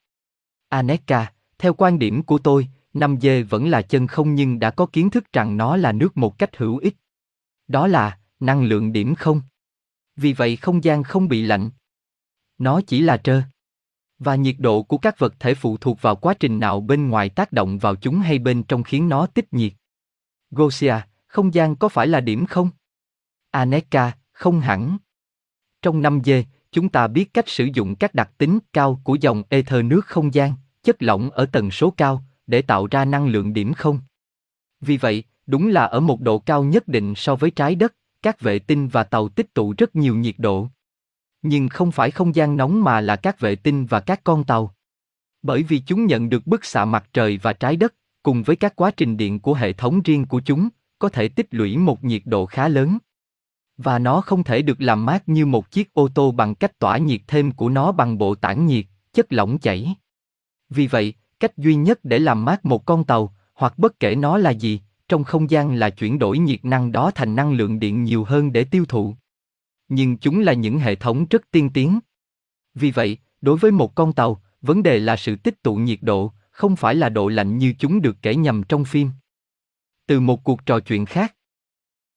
Aneka, 0.68 1.32
theo 1.58 1.74
quan 1.74 1.98
điểm 1.98 2.22
của 2.22 2.38
tôi, 2.38 2.68
5G 2.94 3.44
vẫn 3.46 3.68
là 3.68 3.82
chân 3.82 4.06
không 4.06 4.34
nhưng 4.34 4.58
đã 4.58 4.70
có 4.70 4.86
kiến 4.86 5.10
thức 5.10 5.32
rằng 5.32 5.56
nó 5.56 5.76
là 5.76 5.92
nước 5.92 6.16
một 6.16 6.38
cách 6.38 6.56
hữu 6.56 6.78
ích. 6.78 6.96
Đó 7.68 7.86
là 7.86 8.18
năng 8.40 8.64
lượng 8.64 8.92
điểm 8.92 9.14
không. 9.14 9.42
Vì 10.16 10.32
vậy 10.32 10.56
không 10.56 10.84
gian 10.84 11.02
không 11.02 11.28
bị 11.28 11.42
lạnh. 11.42 11.70
Nó 12.58 12.80
chỉ 12.86 13.00
là 13.00 13.16
trơ. 13.16 13.42
Và 14.18 14.34
nhiệt 14.34 14.56
độ 14.58 14.82
của 14.82 14.98
các 14.98 15.18
vật 15.18 15.34
thể 15.40 15.54
phụ 15.54 15.76
thuộc 15.76 16.02
vào 16.02 16.16
quá 16.16 16.34
trình 16.40 16.58
nào 16.58 16.80
bên 16.80 17.08
ngoài 17.08 17.28
tác 17.28 17.52
động 17.52 17.78
vào 17.78 17.96
chúng 17.96 18.18
hay 18.18 18.38
bên 18.38 18.62
trong 18.62 18.82
khiến 18.82 19.08
nó 19.08 19.26
tích 19.26 19.52
nhiệt. 19.52 19.72
Gosia, 20.50 20.94
không 21.26 21.54
gian 21.54 21.76
có 21.76 21.88
phải 21.88 22.06
là 22.06 22.20
điểm 22.20 22.46
không? 22.46 22.70
Aneka, 23.50 24.16
không 24.32 24.60
hẳn. 24.60 24.98
Trong 25.82 26.02
năm 26.02 26.20
d 26.24 26.30
chúng 26.70 26.88
ta 26.88 27.06
biết 27.06 27.34
cách 27.34 27.48
sử 27.48 27.68
dụng 27.74 27.94
các 27.94 28.14
đặc 28.14 28.30
tính 28.38 28.58
cao 28.72 29.00
của 29.04 29.14
dòng 29.20 29.42
ether 29.48 29.84
nước 29.84 30.06
không 30.06 30.34
gian, 30.34 30.52
chất 30.82 31.02
lỏng 31.02 31.30
ở 31.30 31.46
tần 31.46 31.70
số 31.70 31.90
cao, 31.96 32.24
để 32.46 32.62
tạo 32.62 32.86
ra 32.90 33.04
năng 33.04 33.26
lượng 33.26 33.52
điểm 33.52 33.72
không. 33.72 34.00
Vì 34.80 34.96
vậy, 34.96 35.24
đúng 35.48 35.68
là 35.68 35.84
ở 35.84 36.00
một 36.00 36.20
độ 36.20 36.38
cao 36.38 36.64
nhất 36.64 36.88
định 36.88 37.14
so 37.16 37.36
với 37.36 37.50
trái 37.50 37.74
đất, 37.74 37.94
các 38.22 38.40
vệ 38.40 38.58
tinh 38.58 38.88
và 38.88 39.04
tàu 39.04 39.28
tích 39.28 39.54
tụ 39.54 39.74
rất 39.78 39.96
nhiều 39.96 40.16
nhiệt 40.16 40.34
độ. 40.38 40.68
Nhưng 41.42 41.68
không 41.68 41.92
phải 41.92 42.10
không 42.10 42.34
gian 42.34 42.56
nóng 42.56 42.84
mà 42.84 43.00
là 43.00 43.16
các 43.16 43.40
vệ 43.40 43.56
tinh 43.56 43.86
và 43.86 44.00
các 44.00 44.20
con 44.24 44.44
tàu. 44.44 44.74
Bởi 45.42 45.62
vì 45.62 45.78
chúng 45.78 46.06
nhận 46.06 46.28
được 46.28 46.46
bức 46.46 46.64
xạ 46.64 46.84
mặt 46.84 47.08
trời 47.12 47.38
và 47.42 47.52
trái 47.52 47.76
đất, 47.76 47.94
cùng 48.22 48.42
với 48.42 48.56
các 48.56 48.76
quá 48.76 48.90
trình 48.90 49.16
điện 49.16 49.40
của 49.40 49.54
hệ 49.54 49.72
thống 49.72 50.00
riêng 50.02 50.26
của 50.26 50.40
chúng, 50.44 50.68
có 50.98 51.08
thể 51.08 51.28
tích 51.28 51.46
lũy 51.50 51.76
một 51.76 52.04
nhiệt 52.04 52.22
độ 52.24 52.46
khá 52.46 52.68
lớn. 52.68 52.98
Và 53.76 53.98
nó 53.98 54.20
không 54.20 54.44
thể 54.44 54.62
được 54.62 54.80
làm 54.80 55.06
mát 55.06 55.28
như 55.28 55.46
một 55.46 55.70
chiếc 55.70 55.94
ô 55.94 56.08
tô 56.14 56.30
bằng 56.30 56.54
cách 56.54 56.78
tỏa 56.78 56.98
nhiệt 56.98 57.20
thêm 57.26 57.52
của 57.52 57.68
nó 57.68 57.92
bằng 57.92 58.18
bộ 58.18 58.34
tản 58.34 58.66
nhiệt, 58.66 58.84
chất 59.12 59.32
lỏng 59.32 59.58
chảy. 59.58 59.94
Vì 60.70 60.86
vậy, 60.86 61.14
cách 61.40 61.56
duy 61.56 61.74
nhất 61.74 61.98
để 62.02 62.18
làm 62.18 62.44
mát 62.44 62.64
một 62.64 62.86
con 62.86 63.04
tàu, 63.04 63.34
hoặc 63.54 63.78
bất 63.78 64.00
kể 64.00 64.14
nó 64.14 64.38
là 64.38 64.50
gì, 64.50 64.80
trong 65.08 65.24
không 65.24 65.50
gian 65.50 65.74
là 65.74 65.90
chuyển 65.90 66.18
đổi 66.18 66.38
nhiệt 66.38 66.64
năng 66.64 66.92
đó 66.92 67.10
thành 67.14 67.36
năng 67.36 67.52
lượng 67.52 67.80
điện 67.80 68.04
nhiều 68.04 68.24
hơn 68.24 68.52
để 68.52 68.64
tiêu 68.64 68.84
thụ. 68.88 69.16
Nhưng 69.88 70.18
chúng 70.18 70.40
là 70.40 70.52
những 70.52 70.78
hệ 70.78 70.94
thống 70.94 71.26
rất 71.30 71.42
tiên 71.50 71.70
tiến. 71.74 71.98
Vì 72.74 72.90
vậy, 72.90 73.18
đối 73.40 73.58
với 73.58 73.70
một 73.70 73.94
con 73.94 74.12
tàu, 74.12 74.42
vấn 74.60 74.82
đề 74.82 74.98
là 74.98 75.16
sự 75.16 75.36
tích 75.36 75.62
tụ 75.62 75.76
nhiệt 75.76 75.98
độ, 76.02 76.32
không 76.50 76.76
phải 76.76 76.94
là 76.94 77.08
độ 77.08 77.28
lạnh 77.28 77.58
như 77.58 77.74
chúng 77.78 78.02
được 78.02 78.16
kể 78.22 78.34
nhầm 78.34 78.62
trong 78.62 78.84
phim. 78.84 79.10
Từ 80.06 80.20
một 80.20 80.44
cuộc 80.44 80.66
trò 80.66 80.80
chuyện 80.80 81.06
khác. 81.06 81.34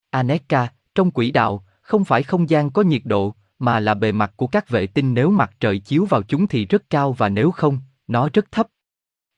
Aneka, 0.10 0.67
trong 0.95 1.12
quỹ 1.12 1.31
đạo, 1.31 1.65
không 1.81 2.05
phải 2.05 2.24
không 2.24 2.50
gian 2.50 2.71
có 2.71 2.81
nhiệt 2.81 3.01
độ, 3.05 3.36
mà 3.60 3.79
là 3.79 3.93
bề 3.93 4.12
mặt 4.12 4.33
của 4.36 4.48
các 4.48 4.69
vệ 4.69 4.88
tinh 4.88 5.13
nếu 5.13 5.29
mặt 5.29 5.51
trời 5.60 5.79
chiếu 5.79 6.05
vào 6.05 6.24
chúng 6.24 6.48
thì 6.48 6.65
rất 6.65 6.89
cao 6.89 7.13
và 7.13 7.29
nếu 7.29 7.51
không, 7.51 7.79
nó 8.07 8.29
rất 8.33 8.51
thấp. 8.51 8.67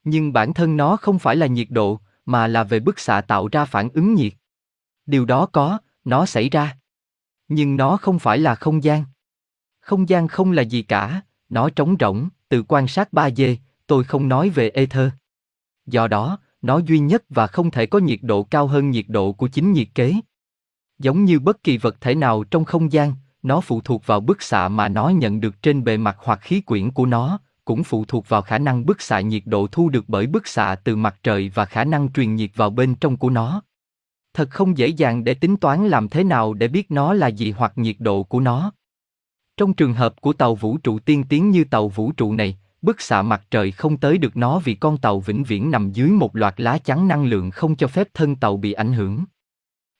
Nhưng 0.04 0.32
bản 0.32 0.54
thân 0.54 0.76
nó 0.76 0.96
không 0.96 1.18
phải 1.18 1.36
là 1.36 1.46
nhiệt 1.46 1.66
độ, 1.70 2.00
mà 2.26 2.46
là 2.46 2.64
về 2.64 2.80
bức 2.80 2.98
xạ 2.98 3.20
tạo 3.20 3.48
ra 3.52 3.64
phản 3.64 3.88
ứng 3.94 4.14
nhiệt. 4.14 4.32
Điều 5.06 5.24
đó 5.24 5.46
có, 5.46 5.78
nó 6.04 6.26
xảy 6.26 6.48
ra. 6.48 6.76
Nhưng 7.48 7.76
nó 7.76 7.96
không 7.96 8.18
phải 8.18 8.38
là 8.38 8.54
không 8.54 8.84
gian. 8.84 9.04
Không 9.80 10.08
gian 10.08 10.28
không 10.28 10.52
là 10.52 10.62
gì 10.62 10.82
cả, 10.82 11.20
nó 11.48 11.70
trống 11.70 11.96
rỗng, 12.00 12.28
từ 12.48 12.62
quan 12.68 12.88
sát 12.88 13.08
3D, 13.12 13.56
tôi 13.86 14.04
không 14.04 14.28
nói 14.28 14.50
về 14.50 14.70
ether. 14.70 15.08
Do 15.86 16.08
đó, 16.08 16.38
nó 16.62 16.78
duy 16.78 16.98
nhất 16.98 17.24
và 17.28 17.46
không 17.46 17.70
thể 17.70 17.86
có 17.86 17.98
nhiệt 17.98 18.18
độ 18.22 18.42
cao 18.42 18.66
hơn 18.66 18.90
nhiệt 18.90 19.04
độ 19.08 19.32
của 19.32 19.48
chính 19.48 19.72
nhiệt 19.72 19.88
kế. 19.94 20.14
Giống 20.98 21.24
như 21.24 21.40
bất 21.40 21.62
kỳ 21.62 21.78
vật 21.78 21.96
thể 22.00 22.14
nào 22.14 22.44
trong 22.44 22.64
không 22.64 22.92
gian, 22.92 23.14
nó 23.42 23.60
phụ 23.60 23.80
thuộc 23.80 24.06
vào 24.06 24.20
bức 24.20 24.42
xạ 24.42 24.68
mà 24.68 24.88
nó 24.88 25.08
nhận 25.08 25.40
được 25.40 25.62
trên 25.62 25.84
bề 25.84 25.96
mặt 25.96 26.16
hoặc 26.18 26.38
khí 26.42 26.60
quyển 26.60 26.90
của 26.90 27.06
nó, 27.06 27.38
cũng 27.64 27.84
phụ 27.84 28.04
thuộc 28.04 28.28
vào 28.28 28.42
khả 28.42 28.58
năng 28.58 28.86
bức 28.86 29.02
xạ 29.02 29.20
nhiệt 29.20 29.42
độ 29.46 29.66
thu 29.66 29.88
được 29.88 30.04
bởi 30.08 30.26
bức 30.26 30.46
xạ 30.46 30.76
từ 30.84 30.96
mặt 30.96 31.16
trời 31.22 31.50
và 31.54 31.64
khả 31.64 31.84
năng 31.84 32.12
truyền 32.12 32.34
nhiệt 32.34 32.50
vào 32.54 32.70
bên 32.70 32.94
trong 32.94 33.16
của 33.16 33.30
nó. 33.30 33.62
Thật 34.34 34.50
không 34.50 34.78
dễ 34.78 34.88
dàng 34.88 35.24
để 35.24 35.34
tính 35.34 35.56
toán 35.56 35.88
làm 35.88 36.08
thế 36.08 36.24
nào 36.24 36.54
để 36.54 36.68
biết 36.68 36.90
nó 36.90 37.14
là 37.14 37.28
gì 37.28 37.50
hoặc 37.50 37.72
nhiệt 37.76 37.96
độ 37.98 38.22
của 38.22 38.40
nó. 38.40 38.72
Trong 39.56 39.74
trường 39.74 39.94
hợp 39.94 40.20
của 40.20 40.32
tàu 40.32 40.54
vũ 40.54 40.78
trụ 40.78 40.98
tiên 40.98 41.24
tiến 41.28 41.50
như 41.50 41.64
tàu 41.64 41.88
vũ 41.88 42.12
trụ 42.12 42.34
này, 42.34 42.58
bức 42.82 43.00
xạ 43.00 43.22
mặt 43.22 43.42
trời 43.50 43.70
không 43.70 43.96
tới 43.96 44.18
được 44.18 44.36
nó 44.36 44.58
vì 44.58 44.74
con 44.74 44.98
tàu 44.98 45.20
vĩnh 45.20 45.44
viễn 45.44 45.70
nằm 45.70 45.92
dưới 45.92 46.08
một 46.08 46.36
loạt 46.36 46.54
lá 46.60 46.78
chắn 46.78 47.08
năng 47.08 47.24
lượng 47.24 47.50
không 47.50 47.76
cho 47.76 47.86
phép 47.86 48.08
thân 48.14 48.36
tàu 48.36 48.56
bị 48.56 48.72
ảnh 48.72 48.92
hưởng. 48.92 49.24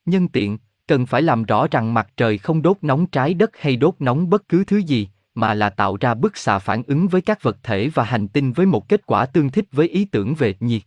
Nhân 0.06 0.28
tiện, 0.28 0.59
cần 0.87 1.06
phải 1.06 1.23
làm 1.23 1.44
rõ 1.44 1.66
rằng 1.71 1.94
mặt 1.94 2.09
trời 2.16 2.38
không 2.38 2.62
đốt 2.62 2.76
nóng 2.83 3.06
trái 3.06 3.35
đất 3.35 3.50
hay 3.59 3.76
đốt 3.76 3.94
nóng 3.99 4.30
bất 4.30 4.49
cứ 4.49 4.64
thứ 4.64 4.76
gì, 4.76 5.09
mà 5.34 5.54
là 5.54 5.70
tạo 5.70 5.96
ra 6.00 6.14
bức 6.14 6.36
xạ 6.36 6.58
phản 6.58 6.82
ứng 6.86 7.08
với 7.08 7.20
các 7.20 7.42
vật 7.42 7.56
thể 7.62 7.88
và 7.88 8.04
hành 8.04 8.28
tinh 8.28 8.52
với 8.52 8.66
một 8.66 8.88
kết 8.88 9.06
quả 9.06 9.26
tương 9.26 9.50
thích 9.50 9.64
với 9.72 9.88
ý 9.88 10.04
tưởng 10.04 10.34
về 10.34 10.54
nhiệt. 10.60 10.82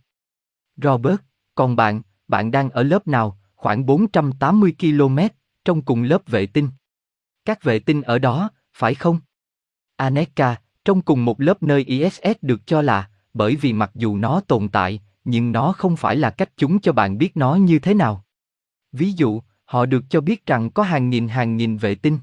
Robert, 0.76 1.16
còn 1.54 1.76
bạn, 1.76 2.02
bạn 2.28 2.50
đang 2.50 2.70
ở 2.70 2.82
lớp 2.82 3.06
nào, 3.06 3.38
khoảng 3.54 3.86
480 3.86 4.74
km, 4.80 5.18
trong 5.64 5.82
cùng 5.82 6.02
lớp 6.02 6.22
vệ 6.26 6.46
tinh. 6.46 6.68
Các 7.44 7.62
vệ 7.62 7.78
tinh 7.78 8.02
ở 8.02 8.18
đó, 8.18 8.50
phải 8.74 8.94
không? 8.94 9.20
Aneka, 9.96 10.56
trong 10.84 11.02
cùng 11.02 11.24
một 11.24 11.40
lớp 11.40 11.62
nơi 11.62 11.84
ISS 11.84 12.36
được 12.42 12.66
cho 12.66 12.82
là, 12.82 13.10
bởi 13.34 13.56
vì 13.56 13.72
mặc 13.72 13.90
dù 13.94 14.16
nó 14.16 14.40
tồn 14.40 14.68
tại, 14.68 15.00
nhưng 15.24 15.52
nó 15.52 15.72
không 15.72 15.96
phải 15.96 16.16
là 16.16 16.30
cách 16.30 16.50
chúng 16.56 16.80
cho 16.80 16.92
bạn 16.92 17.18
biết 17.18 17.36
nó 17.36 17.54
như 17.54 17.78
thế 17.78 17.94
nào. 17.94 18.24
Ví 18.92 19.12
dụ, 19.12 19.42
họ 19.64 19.86
được 19.86 20.04
cho 20.10 20.20
biết 20.20 20.46
rằng 20.46 20.70
có 20.70 20.82
hàng 20.82 21.10
nghìn 21.10 21.28
hàng 21.28 21.56
nghìn 21.56 21.76
vệ 21.76 21.94
tinh. 21.94 22.18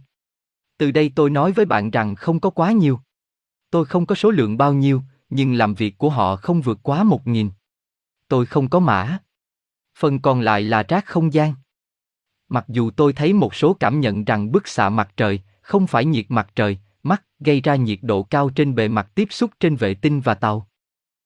Từ 0.78 0.92
đây 0.92 1.12
tôi 1.16 1.30
nói 1.30 1.52
với 1.52 1.66
bạn 1.66 1.92
rằng 1.92 2.16
không 2.16 2.40
có 2.40 2.50
quá 2.50 2.72
nhiều. 2.72 3.00
Tôi 3.70 3.86
không 3.86 4.06
có 4.06 4.16
số 4.16 4.32
lượng 4.32 4.58
bao 4.58 4.74
nhiêu, 4.74 5.02
nhưng 5.30 5.54
làm 5.54 5.74
việc 5.74 5.98
của 5.98 6.10
họ 6.10 6.36
không 6.36 6.62
vượt 6.62 6.80
quá 6.84 7.04
một 7.04 7.28
nghìn. 7.28 7.50
Tôi 8.28 8.46
không 8.46 8.70
có 8.70 8.80
mã. 8.80 9.18
Phần 9.98 10.20
còn 10.20 10.42
lại 10.42 10.62
là 10.62 10.84
rác 10.84 11.06
không 11.06 11.34
gian. 11.34 11.54
Mặc 12.50 12.66
dù 12.68 12.92
tôi 12.92 13.14
thấy 13.14 13.34
một 13.34 13.56
số 13.56 13.74
cảm 13.74 14.00
nhận 14.00 14.26
rằng 14.26 14.52
bức 14.52 14.68
xạ 14.68 14.90
mặt 14.90 15.14
trời, 15.18 15.40
không 15.62 15.88
phải 15.88 16.06
nhiệt 16.06 16.26
mặt 16.30 16.50
trời, 16.56 16.78
mắt, 17.04 17.24
gây 17.40 17.62
ra 17.62 17.76
nhiệt 17.76 18.00
độ 18.02 18.24
cao 18.24 18.50
trên 18.50 18.76
bề 18.76 18.88
mặt 18.88 19.12
tiếp 19.16 19.28
xúc 19.32 19.52
trên 19.60 19.76
vệ 19.76 19.94
tinh 19.94 20.22
và 20.22 20.36
tàu. 20.36 20.68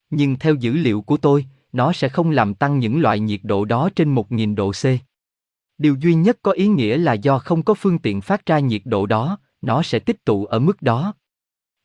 Nhưng 0.10 0.39
theo 0.39 0.56
dữ 0.56 0.74
liệu 0.74 1.01
của 1.01 1.18
tôi, 1.18 1.46
nó 1.72 1.94
sẽ 1.94 2.10
không 2.10 2.32
làm 2.32 2.53
tăng 2.53 2.79
những 2.79 3.01
loại 3.01 3.20
nhiệt 3.20 3.39
độ 3.44 3.65
đó 3.65 3.89
trên 3.96 4.15
1.000 4.15 4.56
độ 4.56 4.72
C. 4.72 5.09
Điều 5.80 5.96
duy 5.96 6.14
nhất 6.14 6.40
có 6.42 6.52
ý 6.52 6.68
nghĩa 6.68 6.98
là 6.98 7.14
do 7.14 7.40
không 7.40 7.64
có 7.64 7.74
phương 7.74 8.00
tiện 8.00 8.22
phát 8.22 8.46
ra 8.46 8.60
nhiệt 8.60 8.82
độ 8.86 9.06
đó, 9.06 9.40
nó 9.62 9.84
sẽ 9.84 10.00
tích 10.00 10.26
tụ 10.26 10.46
ở 10.46 10.60
mức 10.60 10.82
đó. 10.82 11.14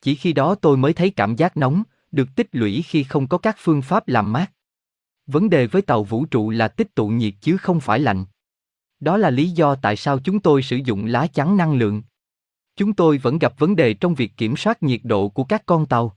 Chỉ 0.00 0.14
khi 0.14 0.32
đó 0.32 0.54
tôi 0.54 0.76
mới 0.76 0.92
thấy 0.92 1.10
cảm 1.10 1.36
giác 1.36 1.56
nóng, 1.56 1.82
được 2.12 2.28
tích 2.36 2.48
lũy 2.52 2.82
khi 2.82 3.04
không 3.04 3.26
có 3.26 3.38
các 3.38 3.56
phương 3.58 3.82
pháp 3.82 4.08
làm 4.08 4.32
mát. 4.32 4.52
Vấn 5.26 5.50
đề 5.50 5.66
với 5.66 5.82
tàu 5.82 6.04
vũ 6.04 6.24
trụ 6.24 6.50
là 6.50 6.68
tích 6.68 6.94
tụ 6.94 7.08
nhiệt 7.08 7.34
chứ 7.40 7.56
không 7.56 7.80
phải 7.80 8.00
lạnh. 8.00 8.24
Đó 9.00 9.16
là 9.16 9.30
lý 9.30 9.50
do 9.50 9.74
tại 9.74 9.96
sao 9.96 10.18
chúng 10.18 10.40
tôi 10.40 10.62
sử 10.62 10.76
dụng 10.76 11.06
lá 11.06 11.26
chắn 11.26 11.56
năng 11.56 11.74
lượng. 11.74 12.02
Chúng 12.76 12.94
tôi 12.94 13.18
vẫn 13.18 13.38
gặp 13.38 13.58
vấn 13.58 13.76
đề 13.76 13.94
trong 13.94 14.14
việc 14.14 14.32
kiểm 14.36 14.56
soát 14.56 14.82
nhiệt 14.82 15.00
độ 15.04 15.28
của 15.28 15.44
các 15.44 15.62
con 15.66 15.86
tàu. 15.86 16.16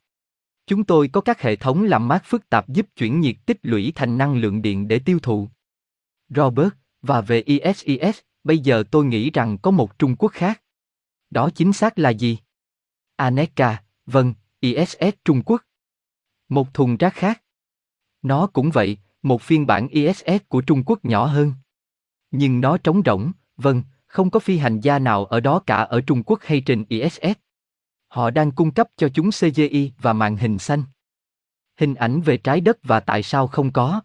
Chúng 0.68 0.84
tôi 0.84 1.08
có 1.08 1.22
các 1.22 1.42
hệ 1.42 1.56
thống 1.56 1.84
làm 1.84 2.08
mát 2.08 2.22
phức 2.26 2.50
tạp 2.50 2.68
giúp 2.70 2.88
chuyển 2.96 3.20
nhiệt 3.20 3.36
tích 3.46 3.60
lũy 3.64 3.92
thành 3.96 4.18
năng 4.18 4.38
lượng 4.38 4.62
điện 4.62 4.88
để 4.88 5.00
tiêu 5.00 5.20
thụ. 5.20 5.50
Robert, 6.30 6.70
và 7.02 7.22
về 7.22 7.42
ISIS, 7.42 8.20
bây 8.44 8.60
giờ 8.60 8.84
tôi 8.92 9.06
nghĩ 9.06 9.32
rằng 9.32 9.58
có 9.58 9.72
một 9.72 10.00
Trung 10.00 10.16
Quốc 10.16 10.32
khác. 10.32 10.62
Đó 11.30 11.50
chính 11.56 11.74
xác 11.74 12.00
là 12.00 12.10
gì? 12.10 12.38
Aneka, 13.16 13.84
vâng, 14.06 14.34
ISS 14.60 15.16
Trung 15.26 15.42
Quốc. 15.46 15.64
Một 16.50 16.74
thùng 16.74 16.98
rác 16.98 17.14
khác. 17.14 17.44
Nó 18.22 18.48
cũng 18.48 18.72
vậy, 18.72 18.98
một 19.22 19.42
phiên 19.42 19.68
bản 19.68 19.88
ISS 19.88 20.44
của 20.48 20.62
Trung 20.62 20.84
Quốc 20.86 21.06
nhỏ 21.06 21.26
hơn. 21.26 21.54
Nhưng 22.32 22.62
nó 22.62 22.78
trống 22.78 23.02
rỗng, 23.06 23.32
vâng, 23.58 23.84
không 24.06 24.30
có 24.30 24.40
phi 24.40 24.58
hành 24.58 24.80
gia 24.80 25.00
nào 25.00 25.26
ở 25.26 25.40
đó 25.40 25.60
cả 25.66 25.76
ở 25.76 26.02
Trung 26.02 26.24
Quốc 26.24 26.40
hay 26.42 26.62
trên 26.62 26.86
ISS. 26.90 27.38
Họ 28.08 28.30
đang 28.30 28.52
cung 28.52 28.72
cấp 28.72 28.88
cho 28.98 29.10
chúng 29.10 29.30
CGI 29.32 29.92
và 30.02 30.14
màn 30.14 30.38
hình 30.38 30.60
xanh. 30.60 30.84
Hình 31.80 31.96
ảnh 31.96 32.22
về 32.22 32.38
trái 32.38 32.62
đất 32.62 32.78
và 32.84 33.00
tại 33.00 33.24
sao 33.24 33.48
không 33.48 33.72
có. 33.72 34.02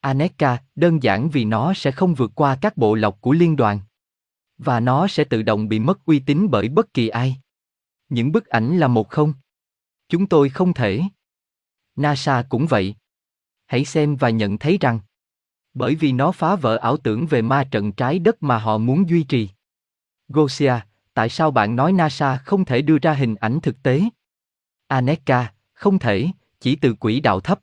Aneka, 0.00 0.62
đơn 0.74 1.02
giản 1.02 1.30
vì 1.30 1.44
nó 1.44 1.74
sẽ 1.74 1.90
không 1.90 2.14
vượt 2.14 2.32
qua 2.34 2.58
các 2.60 2.76
bộ 2.76 2.94
lọc 2.94 3.20
của 3.20 3.32
liên 3.32 3.56
đoàn. 3.56 3.80
Và 4.58 4.80
nó 4.80 5.08
sẽ 5.08 5.24
tự 5.24 5.42
động 5.42 5.68
bị 5.68 5.78
mất 5.78 6.04
uy 6.04 6.18
tín 6.18 6.46
bởi 6.50 6.68
bất 6.68 6.94
kỳ 6.94 7.08
ai. 7.08 7.36
Những 8.08 8.32
bức 8.32 8.46
ảnh 8.46 8.78
là 8.78 8.88
một 8.88 9.08
không. 9.08 9.34
Chúng 10.08 10.26
tôi 10.26 10.48
không 10.48 10.74
thể. 10.74 11.02
NASA 11.96 12.42
cũng 12.48 12.66
vậy. 12.66 12.94
Hãy 13.66 13.84
xem 13.84 14.16
và 14.16 14.30
nhận 14.30 14.58
thấy 14.58 14.78
rằng 14.80 15.00
bởi 15.78 15.94
vì 15.94 16.12
nó 16.12 16.32
phá 16.32 16.56
vỡ 16.56 16.76
ảo 16.76 16.96
tưởng 16.96 17.26
về 17.26 17.42
ma 17.42 17.64
trận 17.70 17.92
trái 17.92 18.18
đất 18.18 18.42
mà 18.42 18.58
họ 18.58 18.78
muốn 18.78 19.08
duy 19.08 19.22
trì. 19.22 19.48
Gosia, 20.28 20.74
tại 21.14 21.28
sao 21.28 21.50
bạn 21.50 21.76
nói 21.76 21.92
NASA 21.92 22.36
không 22.36 22.64
thể 22.64 22.82
đưa 22.82 22.98
ra 22.98 23.12
hình 23.12 23.34
ảnh 23.34 23.60
thực 23.60 23.82
tế? 23.82 24.02
Aneka, 24.86 25.52
không 25.72 25.98
thể, 25.98 26.26
chỉ 26.60 26.76
từ 26.76 26.94
quỹ 26.94 27.20
đạo 27.20 27.40
thấp. 27.40 27.60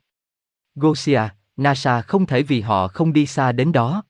Gosia, 0.74 1.20
NASA 1.56 2.02
không 2.02 2.26
thể 2.26 2.42
vì 2.42 2.60
họ 2.60 2.88
không 2.88 3.12
đi 3.12 3.26
xa 3.26 3.52
đến 3.52 3.72
đó. 3.72 4.02